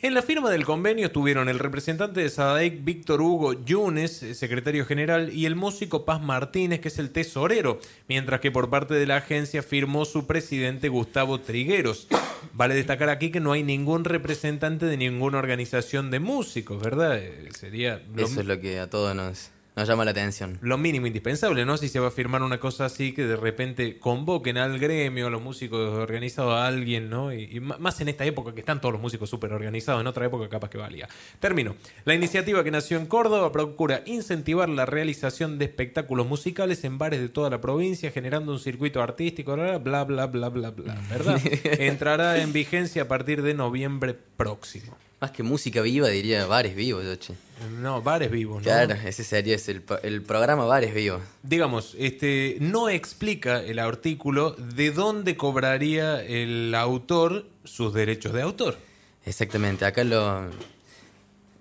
En 0.00 0.14
la 0.14 0.22
firma 0.22 0.48
del 0.48 0.64
convenio 0.64 1.06
estuvieron 1.06 1.48
el 1.48 1.58
representante 1.58 2.20
de 2.20 2.30
SADAIC, 2.30 2.84
Víctor 2.84 3.20
Hugo 3.20 3.64
Yunes, 3.64 4.12
secretario 4.34 4.86
general, 4.86 5.32
y 5.34 5.44
el 5.44 5.56
músico 5.56 6.04
Paz 6.04 6.22
Martínez, 6.22 6.78
que 6.78 6.86
es 6.86 7.00
el 7.00 7.10
tesorero, 7.10 7.80
mientras 8.06 8.40
que 8.40 8.52
por 8.52 8.70
parte 8.70 8.94
de 8.94 9.06
la 9.06 9.16
agencia 9.16 9.60
firmó 9.60 10.04
su 10.04 10.24
presidente 10.24 10.88
Gustavo 10.88 11.40
Trigueros. 11.40 12.06
Vale 12.52 12.76
destacar 12.76 13.08
aquí 13.08 13.32
que 13.32 13.40
no 13.40 13.50
hay 13.50 13.64
ningún 13.64 14.04
representante 14.04 14.86
de 14.86 14.96
ninguna 14.96 15.38
organización 15.38 16.12
de 16.12 16.20
músicos, 16.20 16.80
¿verdad? 16.80 17.18
Eh, 17.18 17.48
sería 17.58 18.00
Eso 18.16 18.38
es 18.38 18.46
lo 18.46 18.60
que 18.60 18.78
a 18.78 18.88
todos 18.88 19.16
nos, 19.16 19.50
nos 19.78 19.88
llama 19.88 20.04
la 20.04 20.10
atención. 20.10 20.58
Lo 20.60 20.76
mínimo 20.76 21.06
indispensable, 21.06 21.64
¿no? 21.64 21.76
Si 21.76 21.88
se 21.88 22.00
va 22.00 22.08
a 22.08 22.10
firmar 22.10 22.42
una 22.42 22.58
cosa 22.58 22.86
así, 22.86 23.12
que 23.12 23.24
de 23.24 23.36
repente 23.36 23.98
convoquen 23.98 24.58
al 24.58 24.78
gremio, 24.78 25.28
a 25.28 25.30
los 25.30 25.40
músicos 25.40 25.94
organizados, 25.94 26.54
a 26.54 26.66
alguien, 26.66 27.08
¿no? 27.08 27.32
Y, 27.32 27.60
más 27.60 28.00
en 28.00 28.08
esta 28.08 28.24
época 28.24 28.52
que 28.52 28.60
están 28.60 28.80
todos 28.80 28.92
los 28.92 29.00
músicos 29.00 29.30
súper 29.30 29.52
organizados, 29.52 30.00
en 30.00 30.08
otra 30.08 30.26
época 30.26 30.48
capaz 30.48 30.68
que 30.68 30.78
valía. 30.78 31.08
Termino. 31.38 31.76
La 32.04 32.14
iniciativa 32.14 32.64
que 32.64 32.72
nació 32.72 32.98
en 32.98 33.06
Córdoba 33.06 33.52
procura 33.52 34.02
incentivar 34.04 34.68
la 34.68 34.84
realización 34.84 35.58
de 35.58 35.66
espectáculos 35.66 36.26
musicales 36.26 36.82
en 36.82 36.98
bares 36.98 37.20
de 37.20 37.28
toda 37.28 37.48
la 37.48 37.60
provincia, 37.60 38.10
generando 38.10 38.50
un 38.50 38.58
circuito 38.58 39.00
artístico, 39.00 39.54
bla, 39.54 39.78
bla, 39.78 40.04
bla, 40.04 40.26
bla, 40.26 40.48
bla, 40.48 40.70
bla, 40.70 41.00
¿verdad? 41.08 41.40
Entrará 41.64 42.42
en 42.42 42.52
vigencia 42.52 43.02
a 43.02 43.08
partir 43.08 43.42
de 43.42 43.54
noviembre 43.54 44.14
próximo. 44.14 44.96
Más 45.20 45.30
que 45.32 45.42
música 45.42 45.80
viva, 45.82 46.08
diría 46.08 46.46
bares 46.46 46.76
vivos, 46.76 47.04
Yoche. 47.04 47.34
No, 47.80 48.02
bares 48.02 48.30
vivos, 48.30 48.58
¿no? 48.58 48.62
Claro, 48.62 48.94
ese 48.94 49.24
sería 49.24 49.56
el, 49.56 49.82
el, 50.04 50.22
programa 50.22 50.64
Bares 50.64 50.94
Vivos. 50.94 51.22
Digamos, 51.42 51.96
este, 51.98 52.56
no 52.60 52.88
explica 52.88 53.60
el 53.60 53.80
artículo 53.80 54.52
de 54.52 54.92
dónde 54.92 55.36
cobraría 55.36 56.22
el 56.22 56.72
autor 56.76 57.46
sus 57.64 57.92
derechos 57.92 58.32
de 58.32 58.42
autor. 58.42 58.78
Exactamente, 59.24 59.84
acá 59.84 60.04
lo, 60.04 60.50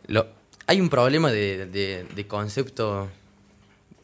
lo 0.06 0.28
hay 0.68 0.82
un 0.82 0.90
problema 0.90 1.32
de, 1.32 1.66
de, 1.66 2.28
concepto 2.28 3.10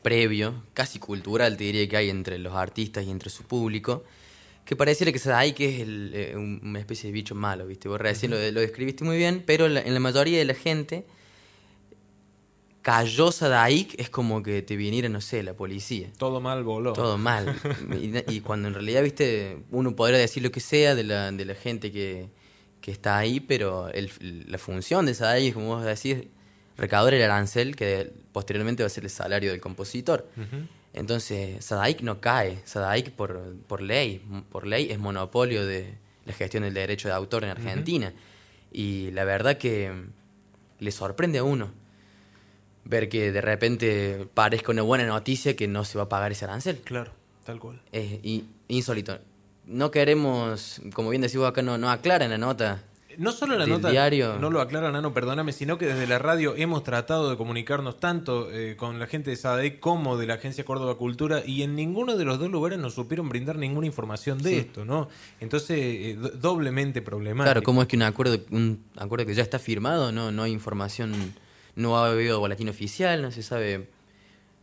previo, 0.01 0.63
casi 0.73 0.97
cultural, 0.97 1.57
te 1.57 1.65
diría 1.65 1.87
que 1.87 1.97
hay 1.97 2.09
entre 2.09 2.39
los 2.39 2.53
artistas 2.55 3.05
y 3.05 3.11
entre 3.11 3.29
su 3.29 3.43
público, 3.43 4.03
que 4.65 4.75
pareciera 4.75 5.11
que 5.11 5.19
Sadaik 5.19 5.59
es 5.59 5.81
el, 5.81 6.11
eh, 6.13 6.35
una 6.35 6.79
especie 6.79 7.07
de 7.07 7.13
bicho 7.13 7.35
malo, 7.35 7.67
¿viste? 7.67 7.89
Vos 7.89 7.99
recién 7.99 8.31
lo, 8.31 8.37
lo, 8.51 8.61
describiste 8.61 9.03
muy 9.03 9.17
bien, 9.17 9.43
pero 9.45 9.65
en 9.65 9.93
la 9.93 9.99
mayoría 9.99 10.37
de 10.37 10.45
la 10.45 10.53
gente 10.53 11.05
cayó 12.83 13.31
Sadaik 13.31 13.99
es 13.99 14.09
como 14.09 14.43
que 14.43 14.61
te 14.61 14.75
viniera, 14.75 15.09
no 15.09 15.21
sé, 15.21 15.41
la 15.41 15.55
policía. 15.55 16.11
Todo 16.17 16.39
mal 16.39 16.63
voló. 16.63 16.93
Todo 16.93 17.17
mal. 17.17 17.55
y, 18.27 18.41
cuando 18.41 18.67
en 18.67 18.75
realidad, 18.75 19.01
viste, 19.01 19.63
uno 19.71 19.95
podría 19.95 20.19
decir 20.19 20.43
lo 20.43 20.51
que 20.51 20.59
sea 20.59 20.93
de 20.93 21.03
la, 21.03 21.31
de 21.31 21.45
la 21.45 21.55
gente 21.55 21.91
que, 21.91 22.29
que 22.81 22.91
está 22.91 23.17
ahí, 23.17 23.39
pero 23.39 23.89
el, 23.89 24.11
la 24.47 24.57
función 24.57 25.05
de 25.05 25.13
Sadaik 25.13 25.47
es, 25.47 25.53
como 25.53 25.67
vos 25.67 25.83
decís, 25.83 26.27
recaudar 26.77 27.13
el 27.13 27.23
arancel 27.23 27.75
que 27.75 28.11
posteriormente 28.31 28.83
va 28.83 28.87
a 28.87 28.89
ser 28.89 29.05
el 29.05 29.09
salario 29.09 29.51
del 29.51 29.61
compositor. 29.61 30.29
Entonces, 30.93 31.63
Sadaik 31.65 32.01
no 32.01 32.21
cae. 32.21 32.59
Sadaik 32.65 33.11
por, 33.11 33.55
por 33.67 33.81
ley, 33.81 34.21
por 34.51 34.67
ley 34.67 34.91
es 34.91 34.99
monopolio 34.99 35.65
de 35.65 35.97
la 36.25 36.33
gestión 36.33 36.63
del 36.63 36.73
derecho 36.73 37.07
de 37.07 37.15
autor 37.15 37.43
en 37.43 37.49
Argentina. 37.49 38.13
Y 38.71 39.11
la 39.11 39.23
verdad 39.25 39.57
que 39.57 39.91
le 40.79 40.91
sorprende 40.91 41.39
a 41.39 41.43
uno 41.43 41.71
ver 42.85 43.09
que 43.09 43.31
de 43.31 43.41
repente 43.41 44.27
parezca 44.33 44.71
una 44.71 44.81
buena 44.81 45.05
noticia 45.05 45.55
que 45.55 45.67
no 45.67 45.85
se 45.85 45.97
va 45.97 46.05
a 46.05 46.09
pagar 46.09 46.31
ese 46.31 46.45
arancel. 46.45 46.77
Claro, 46.83 47.11
tal 47.45 47.59
cual. 47.59 47.81
Es 47.91 48.19
insólito. 48.67 49.19
No 49.65 49.91
queremos, 49.91 50.81
como 50.93 51.09
bien 51.09 51.21
decimos 51.21 51.47
acá, 51.47 51.61
no, 51.61 51.77
no 51.77 51.89
aclaran 51.89 52.29
la 52.29 52.37
nota. 52.37 52.83
No 53.17 53.31
solo 53.31 53.57
la 53.57 53.65
nota 53.65 53.89
diario. 53.89 54.37
no 54.39 54.49
lo 54.49 54.61
aclara 54.61 54.91
Nano, 54.91 55.13
perdóname, 55.13 55.51
sino 55.51 55.77
que 55.77 55.85
desde 55.85 56.07
la 56.07 56.19
radio 56.19 56.55
hemos 56.55 56.83
tratado 56.83 57.29
de 57.29 57.37
comunicarnos 57.37 57.99
tanto 57.99 58.51
eh, 58.51 58.75
con 58.75 58.99
la 58.99 59.07
gente 59.07 59.29
de 59.29 59.35
SADE 59.35 59.79
como 59.79 60.17
de 60.17 60.27
la 60.27 60.35
Agencia 60.35 60.63
Córdoba 60.63 60.95
Cultura 60.95 61.43
y 61.45 61.63
en 61.63 61.75
ninguno 61.75 62.17
de 62.17 62.25
los 62.25 62.39
dos 62.39 62.49
lugares 62.49 62.79
nos 62.79 62.93
supieron 62.93 63.29
brindar 63.29 63.57
ninguna 63.57 63.87
información 63.87 64.37
de 64.39 64.59
esto, 64.59 64.85
¿no? 64.85 65.09
Entonces, 65.39 65.77
eh, 65.79 66.17
doblemente 66.35 67.01
problemático. 67.01 67.45
Claro, 67.45 67.63
¿cómo 67.63 67.81
es 67.81 67.87
que 67.87 67.95
un 67.95 68.03
acuerdo, 68.03 68.39
un 68.51 68.83
acuerdo 68.97 69.25
que 69.25 69.33
ya 69.33 69.43
está 69.43 69.59
firmado, 69.59 70.11
no, 70.11 70.31
no 70.31 70.43
hay 70.43 70.51
información 70.51 71.33
no 71.75 71.97
ha 71.97 72.09
habido 72.09 72.39
boletín 72.39 72.69
oficial, 72.69 73.21
no 73.21 73.31
se 73.31 73.43
sabe 73.43 73.89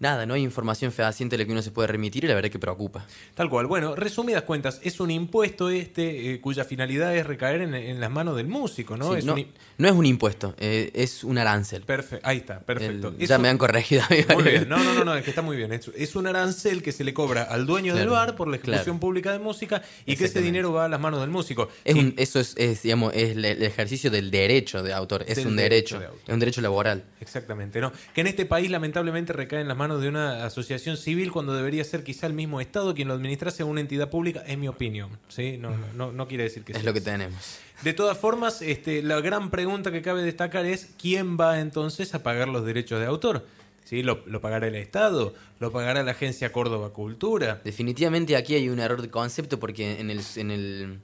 nada, 0.01 0.27
no 0.27 0.35
hay 0.35 0.43
información 0.43 0.91
fehaciente 0.91 1.37
de 1.37 1.45
la 1.45 1.47
que 1.47 1.53
uno 1.53 1.63
se 1.63 1.71
puede 1.71 1.87
remitir 1.87 2.25
y 2.25 2.27
la 2.27 2.35
verdad 2.35 2.51
que 2.51 2.59
preocupa. 2.59 3.07
Tal 3.35 3.49
cual. 3.49 3.67
Bueno, 3.67 3.95
resumidas 3.95 4.43
cuentas, 4.43 4.81
es 4.83 4.99
un 4.99 5.11
impuesto 5.11 5.71
este 5.71 6.33
eh, 6.33 6.41
cuya 6.41 6.65
finalidad 6.65 7.15
es 7.15 7.27
recaer 7.27 7.61
en, 7.61 8.01
las 8.01 8.11
manos 8.11 8.37
del 8.37 8.49
músico, 8.49 8.97
¿no? 8.97 9.15
es 9.15 9.25
no, 9.25 9.37
no, 9.79 9.89
es 9.89 9.95
un 9.95 10.07
impuesto, 10.07 10.55
eh, 10.59 10.91
es 10.95 11.23
un 11.23 11.39
arancel. 11.39 11.83
Perfecto, 11.83 12.27
ahí 12.27 12.39
está, 12.39 12.61
perfecto. 12.61 13.15
ya 13.19 13.39
me 13.39 13.49
han 13.49 13.59
corregido. 13.59 14.03
Muy 14.35 14.45
bien, 14.45 14.69
no, 14.69 14.83
no, 14.83 15.05
no, 15.05 15.15
es 15.15 15.23
que 15.23 15.31
está 15.31 15.43
muy 15.43 15.57
bien. 15.57 15.73
Es, 15.73 16.17
un 16.17 16.27
arancel 16.27 16.83
que 16.83 16.93
se 16.93 17.05
le 17.05 17.15
cobra 17.15 17.45
al 17.45 17.67
dueño 17.67 17.95
del 17.95 18.09
bar 18.09 18.35
por 18.35 18.49
la 18.49 18.57
ejecución 18.57 18.99
pública 18.99 19.33
de 19.33 19.39
música 19.39 19.83
y 20.07 20.17
que 20.17 20.25
ese 20.25 20.41
dinero 20.41 20.73
va 20.73 20.87
a 20.87 20.89
las 20.89 21.01
manos 21.01 21.21
del 21.21 21.31
músico. 21.31 21.69
eso 21.85 22.41
es, 22.41 22.83
digamos, 22.83 23.13
es 23.15 23.37
el 23.37 23.45
ejercicio 23.45 24.11
del 24.11 24.31
derecho 24.31 24.83
de 24.83 24.95
autor, 24.95 25.25
es 25.29 25.45
un 25.45 25.57
derecho, 25.57 26.01
es 26.27 26.33
un 26.33 26.41
derecho 26.41 26.63
laboral. 26.63 27.05
Exactamente, 27.21 27.81
¿no? 27.81 27.93
Que 28.15 28.23
en 28.23 28.29
este 28.29 28.47
país 28.47 28.71
lamentablemente 28.71 29.33
recae 29.33 29.61
en 29.61 29.69
las 29.69 29.77
manos 29.77 29.90
manos 29.91 30.03
de 30.03 30.09
una 30.09 30.45
asociación 30.45 30.97
civil 30.97 31.33
cuando 31.33 31.53
debería 31.53 31.83
ser 31.83 32.05
quizá 32.05 32.29
el 32.29 32.33
mismo 32.33 32.61
Estado 32.61 32.95
quien 32.95 33.09
lo 33.09 33.15
administrase 33.15 33.65
a 33.65 33.67
una 33.67 33.81
entidad 33.81 34.09
pública, 34.09 34.41
en 34.47 34.61
mi 34.61 34.69
opinión. 34.69 35.11
¿sí? 35.29 35.59
No, 35.59 35.77
no, 35.97 36.13
no, 36.13 36.29
quiere 36.29 36.45
decir 36.45 36.63
que 36.63 36.73
Es 36.73 36.85
lo 36.85 36.93
que 36.93 37.01
tenemos. 37.01 37.59
De 37.83 37.93
todas 37.93 38.17
formas, 38.17 38.63
este, 38.63 39.03
la 39.03 39.21
gran 39.21 39.51
pregunta 39.51 39.91
que 39.91 40.01
cabe 40.01 40.23
destacar 40.23 40.65
es 40.65 40.91
quién 40.97 41.37
va 41.37 41.59
entonces 41.59 42.15
a 42.15 42.23
pagar 42.23 42.47
los 42.47 42.65
derechos 42.65 43.01
de 43.01 43.07
autor. 43.07 43.47
¿Sí? 43.85 44.05
¿Lo, 44.05 44.23
¿Lo, 44.27 44.41
pagará 44.41 44.69
el 44.69 44.77
Estado? 44.77 45.35
¿Lo 45.59 45.73
pagará 45.73 46.05
la 46.05 46.13
Agencia 46.13 46.53
Córdoba 46.53 46.91
Cultura? 46.93 47.61
Definitivamente 47.65 48.37
aquí 48.37 48.55
hay 48.55 48.69
un 48.69 48.79
error 48.79 49.03
de 49.03 49.11
concepto 49.11 49.59
porque 49.59 49.99
en 49.99 50.11
el, 50.11 50.21
en 50.37 50.51
el, 50.53 51.01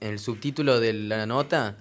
en 0.00 0.08
el 0.10 0.18
subtítulo 0.18 0.78
de 0.80 0.92
la 0.92 1.24
nota 1.24 1.78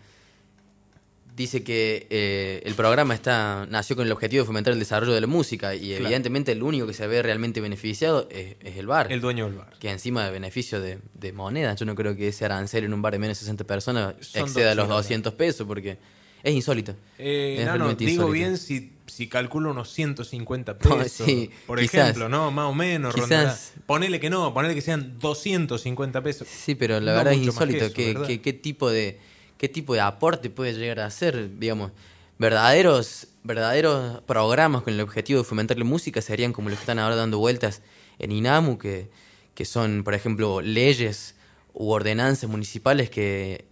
dice 1.36 1.64
que 1.64 2.08
eh, 2.10 2.62
el 2.66 2.76
programa 2.76 3.14
está 3.14 3.68
nació 3.70 3.96
con 3.96 4.06
el 4.06 4.12
objetivo 4.12 4.44
de 4.44 4.48
fomentar 4.48 4.74
el 4.74 4.80
desarrollo 4.80 5.14
de 5.14 5.22
la 5.22 5.28
música 5.28 5.76
y 5.76 5.94
evidentemente 5.94 6.54
el 6.54 6.64
único 6.64 6.88
que 6.88 6.94
se 6.94 7.06
ve 7.08 7.22
realmente 7.22 7.62
beneficiado 7.62 8.28
es, 8.32 8.56
el 8.64 8.88
bar. 8.88 9.12
El 9.12 9.22
dueño 9.22 9.46
del 9.46 9.56
bar. 9.56 9.74
Que 9.80 9.90
encima 9.90 10.26
de 10.26 10.32
beneficio 10.32 10.80
de, 10.80 11.00
de, 11.14 11.34
moneda. 11.34 11.76
Yo 11.76 11.86
no 11.86 11.96
creo 11.96 12.16
que 12.16 12.30
ese 12.30 12.46
arancel 12.46 12.86
en 12.86 12.94
un 12.94 13.02
bar 13.02 13.14
de 13.14 13.20
menos 13.20 13.38
de 13.38 13.42
60 13.42 13.66
personas 13.66 14.16
exceda 14.34 14.76
los 14.76 14.88
200 14.88 15.34
pesos 15.34 15.68
porque 15.68 15.98
es 16.42 16.54
insólito. 16.54 16.96
Eh, 17.18 17.64
no, 17.66 17.78
no, 17.78 17.94
digo 17.96 18.30
bien 18.30 18.58
si, 18.58 18.94
si 19.08 19.28
calculo 19.28 19.72
unos 19.72 19.92
150 19.92 20.78
pesos, 20.78 21.28
por 21.68 21.80
ejemplo, 21.80 22.30
¿no? 22.30 22.52
Más 22.52 22.70
o 22.70 22.74
menos. 22.74 23.14
Quizás, 23.14 23.74
ponele 23.86 24.22
que 24.22 24.30
no, 24.30 24.54
ponele 24.54 24.74
que 24.74 24.82
sean 24.82 25.20
250 25.20 26.22
pesos. 26.24 26.48
Sí, 26.48 26.76
pero 26.76 27.02
la 27.02 27.14
verdad 27.14 27.34
es 27.34 27.40
insólito. 27.40 27.92
¿Qué 27.92 28.60
tipo 28.62 28.90
de 28.90 29.20
qué 29.58 29.70
tipo 29.70 29.94
de 29.94 30.02
aporte 30.02 30.50
puede 30.50 30.74
llegar 30.74 31.00
a 31.00 31.06
hacer, 31.06 31.58
digamos. 31.58 31.92
Verdaderos, 32.38 33.28
verdaderos 33.44 34.22
programas 34.24 34.82
con 34.84 34.94
el 34.94 35.00
objetivo 35.00 35.40
de 35.40 35.46
fomentar 35.46 35.78
la 35.78 35.86
música 35.86 36.22
serían 36.22 36.52
como 36.52 36.70
los 36.70 36.78
que 36.80 36.84
están 36.84 37.00
ahora 37.00 37.16
dando 37.16 37.40
vueltas 37.40 37.82
en 38.20 38.32
INAMU, 38.34 38.78
que, 38.78 39.10
que 39.54 39.64
son, 39.64 40.04
por 40.04 40.14
ejemplo, 40.14 40.62
leyes 40.62 41.36
u 41.74 41.92
ordenanzas 41.92 42.50
municipales 42.50 43.10
que, 43.10 43.66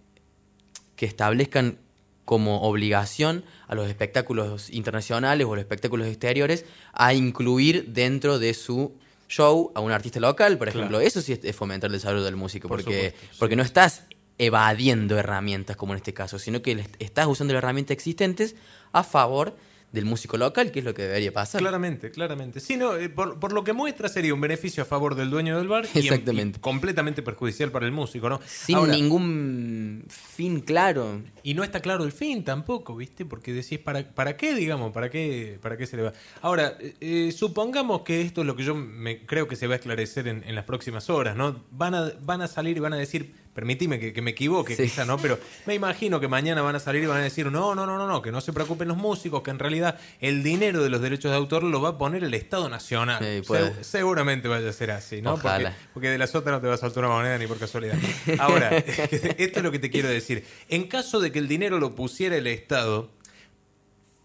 que 0.96 1.04
establezcan 1.04 1.78
como 2.24 2.62
obligación 2.62 3.44
a 3.68 3.74
los 3.74 3.88
espectáculos 3.88 4.70
internacionales 4.70 5.46
o 5.46 5.54
los 5.54 5.62
espectáculos 5.62 6.06
exteriores 6.06 6.64
a 6.92 7.12
incluir 7.12 7.92
dentro 7.92 8.38
de 8.38 8.54
su 8.54 8.96
show 9.28 9.72
a 9.74 9.80
un 9.80 9.92
artista 9.92 10.20
local, 10.20 10.56
por 10.58 10.68
ejemplo. 10.68 11.00
Eso 11.00 11.20
sí 11.20 11.38
es 11.42 11.56
fomentar 11.56 11.88
el 11.88 11.94
desarrollo 11.94 12.24
del 12.24 12.36
músico, 12.36 12.68
porque, 12.68 13.14
porque 13.38 13.56
no 13.56 13.62
estás 13.62 14.04
evadiendo 14.38 15.18
herramientas 15.18 15.76
como 15.76 15.92
en 15.92 15.98
este 15.98 16.14
caso, 16.14 16.38
sino 16.38 16.62
que 16.62 16.84
estás 16.98 17.26
usando 17.26 17.54
las 17.54 17.62
herramientas 17.62 17.94
existentes 17.94 18.56
a 18.92 19.04
favor 19.04 19.56
del 19.94 20.06
músico 20.06 20.36
local, 20.36 20.72
que 20.72 20.80
es 20.80 20.84
lo 20.84 20.92
que 20.92 21.02
debería 21.02 21.32
pasar. 21.32 21.60
Claramente, 21.60 22.10
claramente. 22.10 22.58
Sí, 22.58 22.76
no, 22.76 22.96
eh, 22.96 23.08
por, 23.08 23.52
lo 23.52 23.62
que 23.62 23.72
muestra 23.72 24.08
sería 24.08 24.34
un 24.34 24.40
beneficio 24.40 24.82
a 24.82 24.86
favor 24.86 25.14
del 25.14 25.30
dueño 25.30 25.56
del 25.56 25.68
bar 25.68 25.86
Exactamente. 25.94 26.58
Y, 26.58 26.60
completamente 26.60 27.22
perjudicial 27.22 27.70
para 27.70 27.86
el 27.86 27.92
músico, 27.92 28.28
¿no? 28.28 28.40
Sin 28.44 28.90
ningún 28.90 30.04
fin 30.08 30.60
claro. 30.60 31.22
Y 31.44 31.54
no 31.54 31.62
está 31.62 31.80
claro 31.80 32.02
el 32.02 32.10
fin 32.10 32.42
tampoco, 32.42 32.96
¿viste? 32.96 33.24
Porque 33.24 33.52
decís, 33.52 33.78
¿para, 33.78 34.02
para 34.02 34.36
qué, 34.36 34.54
digamos? 34.54 34.92
¿Para 34.92 35.10
qué, 35.10 35.60
¿Para 35.62 35.76
qué 35.76 35.86
se 35.86 35.96
le 35.96 36.02
va? 36.02 36.12
Ahora, 36.42 36.76
eh, 36.80 36.94
eh, 37.00 37.32
supongamos 37.32 38.02
que 38.02 38.20
esto 38.20 38.40
es 38.40 38.48
lo 38.48 38.56
que 38.56 38.64
yo 38.64 38.74
me, 38.74 39.24
creo 39.24 39.46
que 39.46 39.54
se 39.54 39.68
va 39.68 39.74
a 39.74 39.76
esclarecer 39.76 40.26
en, 40.26 40.42
en 40.44 40.56
las 40.56 40.64
próximas 40.64 41.08
horas, 41.08 41.36
¿no? 41.36 41.62
Van 41.70 41.94
a, 41.94 42.12
van 42.20 42.42
a 42.42 42.48
salir 42.48 42.76
y 42.76 42.80
van 42.80 42.94
a 42.94 42.96
decir 42.96 43.43
permitime 43.54 44.12
que, 44.12 44.20
me 44.20 44.32
equivoque, 44.32 44.76
quizá, 44.76 45.04
¿no? 45.04 45.16
Pero 45.18 45.38
me 45.64 45.74
imagino 45.74 46.18
que 46.18 46.26
mañana 46.26 46.60
van 46.60 46.74
a 46.74 46.80
salir 46.80 47.04
y 47.04 47.06
van 47.06 47.20
a 47.20 47.22
decir, 47.22 47.50
no, 47.50 47.74
no, 47.74 47.86
no, 47.86 47.96
no, 47.96 48.08
no, 48.08 48.20
que 48.20 48.32
no 48.32 48.40
se 48.40 48.52
preocupen 48.52 48.88
los 48.88 48.96
músicos, 48.96 49.42
que 49.42 49.52
en 49.52 49.60
realidad 49.60 49.98
el 50.20 50.42
dinero 50.42 50.82
de 50.82 50.90
los 50.90 51.00
derechos 51.00 51.30
de 51.30 51.36
autor 51.36 51.62
lo 51.62 51.80
va 51.80 51.90
a 51.90 51.98
poner 51.98 52.24
el 52.24 52.34
Estado 52.34 52.68
Nacional. 52.68 53.42
seguramente 53.80 54.48
vaya 54.48 54.68
a 54.68 54.72
ser 54.72 54.90
así, 54.90 55.22
¿no? 55.22 55.38
Porque, 55.38 55.68
porque, 55.92 56.10
de 56.10 56.18
las 56.18 56.34
otras 56.34 56.56
no 56.56 56.60
te 56.60 56.66
va 56.66 56.74
a 56.74 56.78
saltar 56.78 57.04
una 57.04 57.14
moneda 57.14 57.38
ni 57.38 57.46
por 57.46 57.58
casualidad. 57.58 57.96
Ahora, 58.38 58.76
esto 58.76 59.58
es 59.58 59.62
lo 59.62 59.70
que 59.70 59.78
te 59.78 59.88
quiero 59.88 60.08
decir. 60.08 60.44
En 60.68 60.88
caso 60.88 61.20
de 61.20 61.30
que 61.30 61.38
el 61.38 61.46
dinero 61.46 61.78
lo 61.78 61.94
pusiera 61.94 62.36
el 62.36 62.48
Estado, 62.48 63.10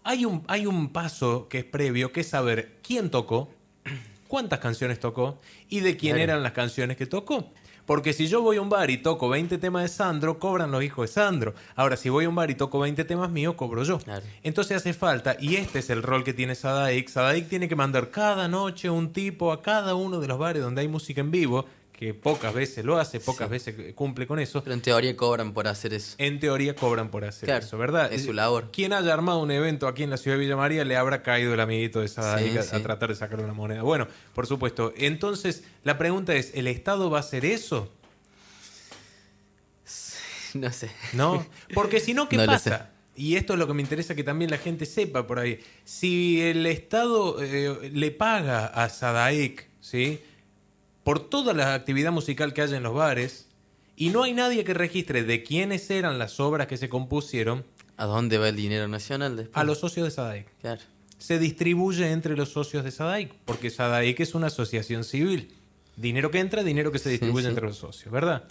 hay 0.02 0.24
un, 0.24 0.42
hay 0.48 0.66
un 0.66 0.92
paso 0.92 1.48
que 1.48 1.58
es 1.58 1.64
previo, 1.64 2.12
que 2.12 2.20
es 2.20 2.28
saber 2.28 2.78
quién 2.82 3.10
tocó, 3.10 3.54
cuántas 4.28 4.58
canciones 4.58 4.98
tocó 4.98 5.40
y 5.68 5.80
de 5.80 5.96
quién 5.96 6.16
eran 6.16 6.42
las 6.42 6.52
canciones 6.52 6.96
que 6.96 7.06
tocó. 7.06 7.52
Porque 7.90 8.12
si 8.12 8.28
yo 8.28 8.40
voy 8.40 8.58
a 8.58 8.62
un 8.62 8.68
bar 8.68 8.88
y 8.88 8.98
toco 8.98 9.28
20 9.28 9.58
temas 9.58 9.82
de 9.82 9.88
Sandro, 9.88 10.38
cobran 10.38 10.70
los 10.70 10.80
hijos 10.84 11.08
de 11.08 11.12
Sandro. 11.12 11.54
Ahora, 11.74 11.96
si 11.96 12.08
voy 12.08 12.24
a 12.24 12.28
un 12.28 12.36
bar 12.36 12.48
y 12.48 12.54
toco 12.54 12.78
20 12.78 13.02
temas 13.02 13.30
míos, 13.30 13.56
cobro 13.56 13.82
yo. 13.82 13.98
Entonces 14.44 14.76
hace 14.76 14.92
falta, 14.92 15.36
y 15.40 15.56
este 15.56 15.80
es 15.80 15.90
el 15.90 16.04
rol 16.04 16.22
que 16.22 16.32
tiene 16.32 16.54
Sadaik, 16.54 17.08
Sadaik 17.08 17.48
tiene 17.48 17.68
que 17.68 17.74
mandar 17.74 18.12
cada 18.12 18.46
noche 18.46 18.88
un 18.90 19.12
tipo 19.12 19.50
a 19.50 19.60
cada 19.60 19.96
uno 19.96 20.20
de 20.20 20.28
los 20.28 20.38
bares 20.38 20.62
donde 20.62 20.82
hay 20.82 20.86
música 20.86 21.20
en 21.20 21.32
vivo, 21.32 21.66
que 22.00 22.14
pocas 22.14 22.54
veces 22.54 22.82
lo 22.82 22.98
hace, 22.98 23.20
pocas 23.20 23.50
veces 23.50 23.94
cumple 23.94 24.26
con 24.26 24.38
eso. 24.38 24.64
Pero 24.64 24.72
en 24.72 24.80
teoría 24.80 25.14
cobran 25.14 25.52
por 25.52 25.68
hacer 25.68 25.92
eso. 25.92 26.14
En 26.16 26.40
teoría 26.40 26.74
cobran 26.74 27.10
por 27.10 27.26
hacer 27.26 27.50
eso, 27.50 27.76
¿verdad? 27.76 28.10
Es 28.10 28.24
su 28.24 28.32
labor. 28.32 28.70
Quien 28.72 28.94
haya 28.94 29.12
armado 29.12 29.40
un 29.40 29.50
evento 29.50 29.86
aquí 29.86 30.02
en 30.02 30.08
la 30.08 30.16
ciudad 30.16 30.38
de 30.38 30.44
Villa 30.44 30.56
María 30.56 30.82
le 30.86 30.96
habrá 30.96 31.22
caído 31.22 31.52
el 31.52 31.60
amiguito 31.60 32.00
de 32.00 32.06
esa 32.06 32.36
a, 32.36 32.82
tratar 32.82 33.10
de 33.10 33.16
sacar 33.16 33.40
una 33.40 33.52
moneda. 33.52 33.82
Bueno, 33.82 34.08
por 34.34 34.46
supuesto. 34.46 34.94
Entonces, 34.96 35.62
la 35.84 35.98
pregunta 35.98 36.34
es, 36.34 36.52
¿el 36.54 36.68
Estado 36.68 37.10
va 37.10 37.18
a 37.18 37.20
hacer 37.20 37.44
eso? 37.44 37.92
No 40.54 40.72
sé. 40.72 40.90
¿No? 41.12 41.46
Porque 41.74 42.00
si 42.00 42.14
no, 42.14 42.30
¿qué 42.30 42.38
pasa? 42.38 42.92
Y 43.14 43.36
esto 43.36 43.52
es 43.52 43.58
lo 43.58 43.66
que 43.66 43.74
me 43.74 43.82
interesa 43.82 44.14
que 44.14 44.24
también 44.24 44.50
la 44.50 44.56
gente 44.56 44.86
sepa 44.86 45.26
por 45.26 45.38
ahí. 45.38 45.60
Si 45.84 46.40
el 46.40 46.64
Estado 46.64 47.42
eh, 47.42 47.90
le 47.92 48.10
paga 48.10 48.68
a 48.68 48.88
Sadaik, 48.88 49.68
¿sí? 49.82 50.20
Por 51.10 51.28
toda 51.28 51.54
la 51.54 51.74
actividad 51.74 52.12
musical 52.12 52.54
que 52.54 52.62
hay 52.62 52.72
en 52.72 52.84
los 52.84 52.94
bares 52.94 53.48
y 53.96 54.10
no 54.10 54.22
hay 54.22 54.32
nadie 54.32 54.62
que 54.62 54.74
registre 54.74 55.24
de 55.24 55.42
quiénes 55.42 55.90
eran 55.90 56.20
las 56.20 56.38
obras 56.38 56.68
que 56.68 56.76
se 56.76 56.88
compusieron. 56.88 57.66
¿A 57.96 58.06
dónde 58.06 58.38
va 58.38 58.48
el 58.48 58.54
dinero 58.54 58.86
nacional 58.86 59.36
después? 59.36 59.56
A 59.56 59.64
los 59.64 59.80
socios 59.80 60.06
de 60.06 60.12
Sadaik. 60.12 60.46
Claro. 60.60 60.80
Se 61.18 61.40
distribuye 61.40 62.12
entre 62.12 62.36
los 62.36 62.50
socios 62.50 62.84
de 62.84 62.92
Sadaik, 62.92 63.32
porque 63.44 63.70
Sadaik 63.70 64.20
es 64.20 64.36
una 64.36 64.46
asociación 64.46 65.02
civil. 65.02 65.52
Dinero 65.96 66.30
que 66.30 66.38
entra, 66.38 66.62
dinero 66.62 66.92
que 66.92 67.00
se 67.00 67.10
distribuye 67.10 67.48
entre 67.48 67.66
los 67.66 67.78
socios, 67.78 68.12
¿verdad? 68.12 68.44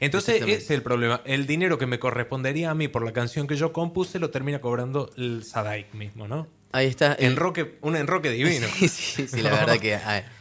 Entonces, 0.00 0.40
ese 0.40 0.54
es 0.54 0.70
el 0.70 0.82
problema. 0.82 1.20
El 1.26 1.46
dinero 1.46 1.76
que 1.76 1.84
me 1.84 1.98
correspondería 1.98 2.70
a 2.70 2.74
mí 2.74 2.88
por 2.88 3.04
la 3.04 3.12
canción 3.12 3.46
que 3.46 3.56
yo 3.56 3.74
compuse 3.74 4.18
lo 4.18 4.30
termina 4.30 4.62
cobrando 4.62 5.10
el 5.18 5.44
Sadaik 5.44 5.92
mismo, 5.92 6.26
¿no? 6.26 6.48
Ahí 6.72 6.86
está. 6.86 7.14
Enroque, 7.18 7.76
un 7.82 7.94
enroque 7.94 8.30
divino. 8.30 8.68
sí, 8.78 8.88
sí, 9.28 9.42
la 9.42 9.50
verdad 9.50 9.78
que 9.78 9.98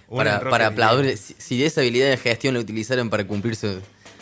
para, 0.10 0.40
para 0.40 0.68
aplaudir, 0.68 1.18
si, 1.18 1.64
esa 1.64 1.82
habilidad 1.82 2.10
de 2.10 2.18
gestión 2.18 2.54
la 2.54 2.60
utilizaron 2.60 3.10
para 3.10 3.26
cumplir 3.26 3.58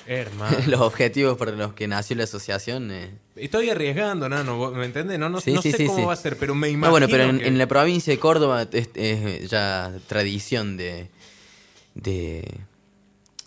los 0.67 0.81
objetivos 0.81 1.37
para 1.37 1.51
los 1.51 1.73
que 1.73 1.87
nació 1.87 2.15
la 2.15 2.23
asociación. 2.23 2.91
Eh. 2.91 3.11
Estoy 3.35 3.69
arriesgando, 3.69 4.29
¿no? 4.29 4.71
¿me 4.71 4.85
entiendes? 4.85 5.19
No, 5.19 5.29
no, 5.29 5.41
sé 5.41 5.53
cómo 5.85 6.07
va 6.07 6.13
a 6.13 6.17
ser, 6.17 6.37
pero 6.37 6.55
me 6.55 6.69
imagino. 6.69 6.91
bueno, 6.91 7.07
pero 7.09 7.23
en, 7.23 7.57
la 7.57 7.67
provincia 7.67 8.11
de 8.11 8.19
Córdoba 8.19 8.67
es, 8.71 9.49
ya 9.49 9.93
tradición 10.07 10.77
de, 10.77 11.09
de. 11.95 12.59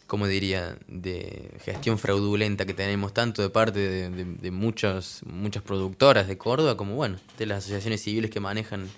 ¿Cómo 0.07 0.29
diría? 0.29 0.79
De 0.87 1.51
gestión 1.65 1.99
fraudulenta 1.99 2.65
que 2.65 2.75
tenemos 2.75 3.13
tanto 3.13 3.43
de 3.43 3.51
parte 3.51 3.81
de, 3.81 4.25
de 4.25 4.51
muchas, 4.53 5.23
muchas 5.27 5.65
productoras 5.65 6.29
de 6.29 6.39
Córdoba 6.39 6.77
como, 6.77 6.95
bueno, 6.95 7.17
de 7.39 7.47
las 7.47 7.59
asociaciones 7.59 8.03
civiles 8.03 8.31
que 8.31 8.39
manejan 8.39 8.89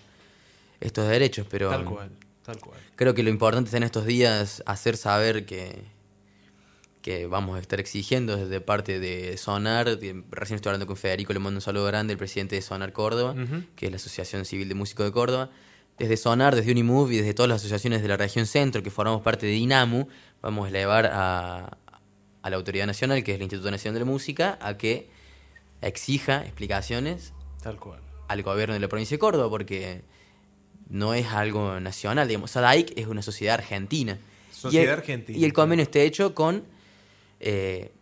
estos 0.80 1.08
derechos. 1.08 1.46
Pero, 1.48 1.70
Tal 1.70 1.84
cual 1.86 2.10
Creo 2.96 3.14
que 3.14 3.22
lo 3.22 3.30
importante 3.30 3.68
es 3.68 3.74
en 3.74 3.82
estos 3.82 4.06
días 4.06 4.62
hacer 4.66 4.96
saber 4.96 5.46
que, 5.46 5.84
que 7.02 7.26
vamos 7.26 7.56
a 7.56 7.60
estar 7.60 7.80
exigiendo 7.80 8.36
desde 8.36 8.60
parte 8.60 8.98
de 9.00 9.36
Sonar. 9.36 9.98
Recién 10.30 10.56
estoy 10.56 10.70
hablando 10.70 10.86
con 10.86 10.96
Federico, 10.96 11.32
le 11.32 11.38
mando 11.38 11.58
un 11.58 11.62
saludo 11.62 11.86
grande, 11.86 12.12
el 12.12 12.18
presidente 12.18 12.56
de 12.56 12.62
Sonar 12.62 12.92
Córdoba, 12.92 13.34
que 13.76 13.86
es 13.86 13.92
la 13.92 13.96
Asociación 13.96 14.44
Civil 14.44 14.68
de 14.68 14.74
Músicos 14.74 15.06
de 15.06 15.12
Córdoba. 15.12 15.50
Desde 15.98 16.16
Sonar, 16.16 16.54
desde 16.54 16.70
Unimove 16.70 17.14
y 17.14 17.18
desde 17.18 17.34
todas 17.34 17.48
las 17.48 17.60
asociaciones 17.60 18.02
de 18.02 18.08
la 18.08 18.16
región 18.16 18.46
centro 18.46 18.82
que 18.82 18.90
formamos 18.90 19.22
parte 19.22 19.46
de 19.46 19.52
DINAMU, 19.52 20.06
vamos 20.40 20.66
a 20.66 20.68
elevar 20.68 21.06
a, 21.06 21.76
a 22.42 22.50
la 22.50 22.56
Autoridad 22.56 22.86
Nacional, 22.86 23.24
que 23.24 23.32
es 23.32 23.36
el 23.36 23.42
Instituto 23.42 23.70
Nacional 23.70 23.94
de 23.94 24.00
la 24.00 24.10
Música, 24.10 24.58
a 24.62 24.78
que 24.78 25.10
exija 25.82 26.42
explicaciones 26.44 27.32
Tal 27.62 27.78
cual. 27.80 28.00
al 28.28 28.42
gobierno 28.42 28.74
de 28.74 28.80
la 28.80 28.88
provincia 28.88 29.16
de 29.16 29.18
Córdoba, 29.18 29.50
porque 29.50 30.02
no 30.88 31.14
es 31.14 31.26
algo 31.26 31.80
nacional. 31.80 32.28
Digamos. 32.28 32.50
SADAIC 32.50 32.96
es 32.96 33.06
una 33.06 33.22
sociedad 33.22 33.54
argentina. 33.54 34.18
Sociedad 34.52 34.94
argentina. 34.94 35.38
Y 35.38 35.44
el 35.44 35.52
convenio 35.52 35.82
está 35.82 36.00
hecho 36.00 36.34
con 36.34 36.64
eh, 37.40 37.92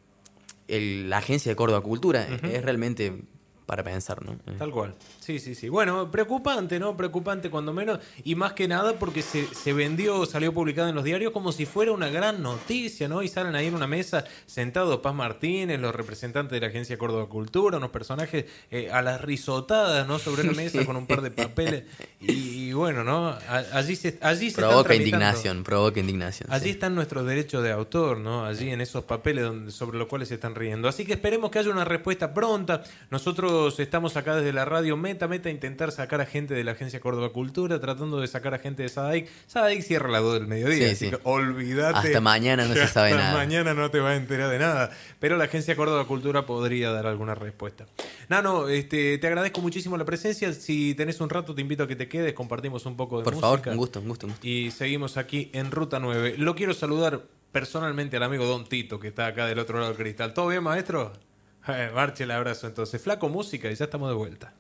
la 0.69 1.19
Agencia 1.19 1.51
de 1.51 1.57
Córdoba 1.57 1.83
Cultura. 1.83 2.27
Es 2.43 2.63
realmente 2.63 3.21
para 3.67 3.83
pensar, 3.83 4.25
¿no? 4.25 4.33
Eh. 4.33 4.55
Tal 4.59 4.71
cual. 4.71 4.95
Sí, 5.19 5.41
sí, 5.41 5.57
sí. 5.57 5.69
Bueno, 5.69 6.11
preocupante, 6.11 6.79
¿no? 6.79 6.97
Preocupante 6.97 7.51
cuando 7.51 7.73
menos. 7.73 7.99
Y 8.25 8.37
más 8.37 8.53
que 8.53 8.69
nada 8.69 8.95
porque 8.95 9.23
se, 9.23 9.53
se 9.53 9.73
vendió, 9.73 10.25
salió 10.25 10.55
publicado 10.55 10.89
en 10.89 10.95
los 10.95 11.03
diarios 11.03 11.33
como 11.33 11.51
si 11.51 11.67
fuera 11.67 11.91
una 11.91 12.09
gran 12.09 12.43
noticia, 12.43 13.09
¿no? 13.09 13.23
Y 13.23 13.29
salen 13.29 13.57
ahí 13.57 13.67
en 13.67 13.75
una 13.75 13.89
mesa 13.89 14.25
sentados 14.47 15.01
Paz 15.01 15.15
Martínez, 15.15 15.81
los 15.81 15.95
representantes 15.95 16.53
de 16.53 16.61
la 16.61 16.69
Agencia 16.69 16.97
Córdoba 16.97 17.29
Cultura, 17.29 17.79
unos 17.79 17.91
personajes 17.91 18.45
eh, 18.71 18.89
a 18.91 19.03
las 19.03 19.21
risotadas, 19.21 20.07
¿no? 20.07 20.19
Sobre 20.21 20.43
una 20.43 20.53
mesa 20.53 20.85
con 20.87 20.97
un 20.97 21.07
par 21.07 21.21
de 21.21 21.33
papeles. 21.33 21.85
Y, 22.21 22.73
bueno, 22.73 23.03
¿no? 23.03 23.37
Allí 23.73 23.97
se, 23.97 24.19
allí 24.23 24.51
se 24.51 24.63
Provoca 24.63 24.95
indignación, 24.95 25.65
provoca 25.65 25.99
indignación. 25.99 26.49
Allí 26.53 26.71
están 26.71 26.95
nuestros 26.95 27.27
derechos 27.27 27.63
de 27.63 27.73
autor, 27.73 28.19
¿no? 28.19 28.45
Allí 28.45 28.71
en 28.71 28.81
esos 28.81 29.05
papeles 29.05 29.45
donde, 29.45 29.73
sobre 29.73 29.99
los 29.99 30.07
cuales 30.07 30.29
se 30.29 30.35
están 30.35 30.55
riendo. 30.55 30.89
Así 30.89 31.05
que 31.05 31.15
esperemos 31.15 31.51
que 31.51 31.59
haya 31.59 31.71
una 31.71 31.85
respuesta 31.85 32.33
pronta. 32.33 32.85
Nosotros 33.11 33.56
estamos 33.79 34.17
acá 34.17 34.37
desde 34.37 34.53
la 34.53 34.65
radio 34.65 34.97
Meta 34.97 35.27
Meta 35.29 35.49
a 35.49 35.53
intentar 35.53 35.91
sacar 35.93 36.21
a 36.21 36.27
gente 36.27 36.55
de 36.55 36.65
la 36.65 36.73
Agencia 36.73 37.01
Córdoba 37.01 37.31
Cultura, 37.31 37.81
tratando 37.81 38.21
de 38.21 38.27
sacar 38.27 38.55
a 38.55 38.59
gente 38.59 38.83
de 38.83 38.89
Sadaic. 38.89 39.29
Sadaic 39.47 39.83
cierra 39.83 40.09
la 40.11 40.21
2 40.21 40.35
del 40.35 40.47
mediodía, 40.47 40.91
así 40.93 41.11
que 41.11 41.19
olvídate. 41.25 42.09
Hasta 42.09 42.21
mañana 42.21 42.67
no 42.67 42.75
se 42.75 42.87
sabe 42.89 43.11
hasta 43.11 43.23
nada. 43.23 43.35
mañana 43.35 43.75
no 43.75 43.91
te 43.91 44.01
va 44.01 44.11
a 44.11 44.17
enterar 44.17 44.51
de 44.51 44.59
nada. 44.59 44.91
Pero 45.19 45.37
la 45.37 45.45
Agencia 45.45 45.75
Córdoba 45.77 46.07
Cultura 46.07 46.47
podría 46.47 46.91
dar 46.91 47.07
alguna 47.07 47.35
respuesta. 47.35 47.87
Nano, 48.29 48.69
este, 48.69 49.19
te 49.19 49.27
agradezco 49.27 49.61
muchísimo 49.61 49.97
la 49.97 50.05
presencia. 50.05 50.53
Si 50.53 50.95
tenés 50.95 51.21
un 51.21 51.29
rato, 51.31 51.55
te 51.55 51.61
invito 51.63 51.85
a 51.85 51.89
que 51.89 51.97
te 51.97 52.09
quedes, 52.09 52.33
compartimos 52.35 52.87
un 52.87 52.97
poco 52.97 53.19
de 53.19 53.25
Por 53.25 53.35
música. 53.35 53.47
favor, 53.49 53.69
un 53.69 53.77
gusto, 53.77 54.01
un 54.01 54.09
gusto, 54.09 54.27
un 54.27 54.33
gusto. 54.33 54.47
Y 54.47 54.71
seguimos 54.71 55.17
aquí 55.17 55.51
en 55.53 55.71
Ruta 55.71 55.99
9. 56.01 56.35
Lo 56.39 56.55
quiero 56.55 56.75
saludar 56.75 57.23
personalmente 57.53 58.17
al 58.19 58.23
amigo 58.23 58.45
Don 58.45 58.69
Tito, 58.69 59.01
que 59.01 59.09
está 59.09 59.27
acá 59.29 59.47
del 59.47 59.59
otro 59.59 59.79
lado 59.79 59.93
del 59.93 59.97
cristal. 60.03 60.35
¿Todo 60.35 60.49
bien, 60.49 60.63
maestro? 60.63 61.13
Marche 61.95 62.25
el 62.25 62.31
abrazo 62.31 62.67
entonces. 62.67 63.01
Flaco 63.03 63.29
música 63.29 63.71
y 63.71 63.75
ya 63.75 63.85
estamos 63.85 64.09
de 64.09 64.15
vuelta. 64.15 64.55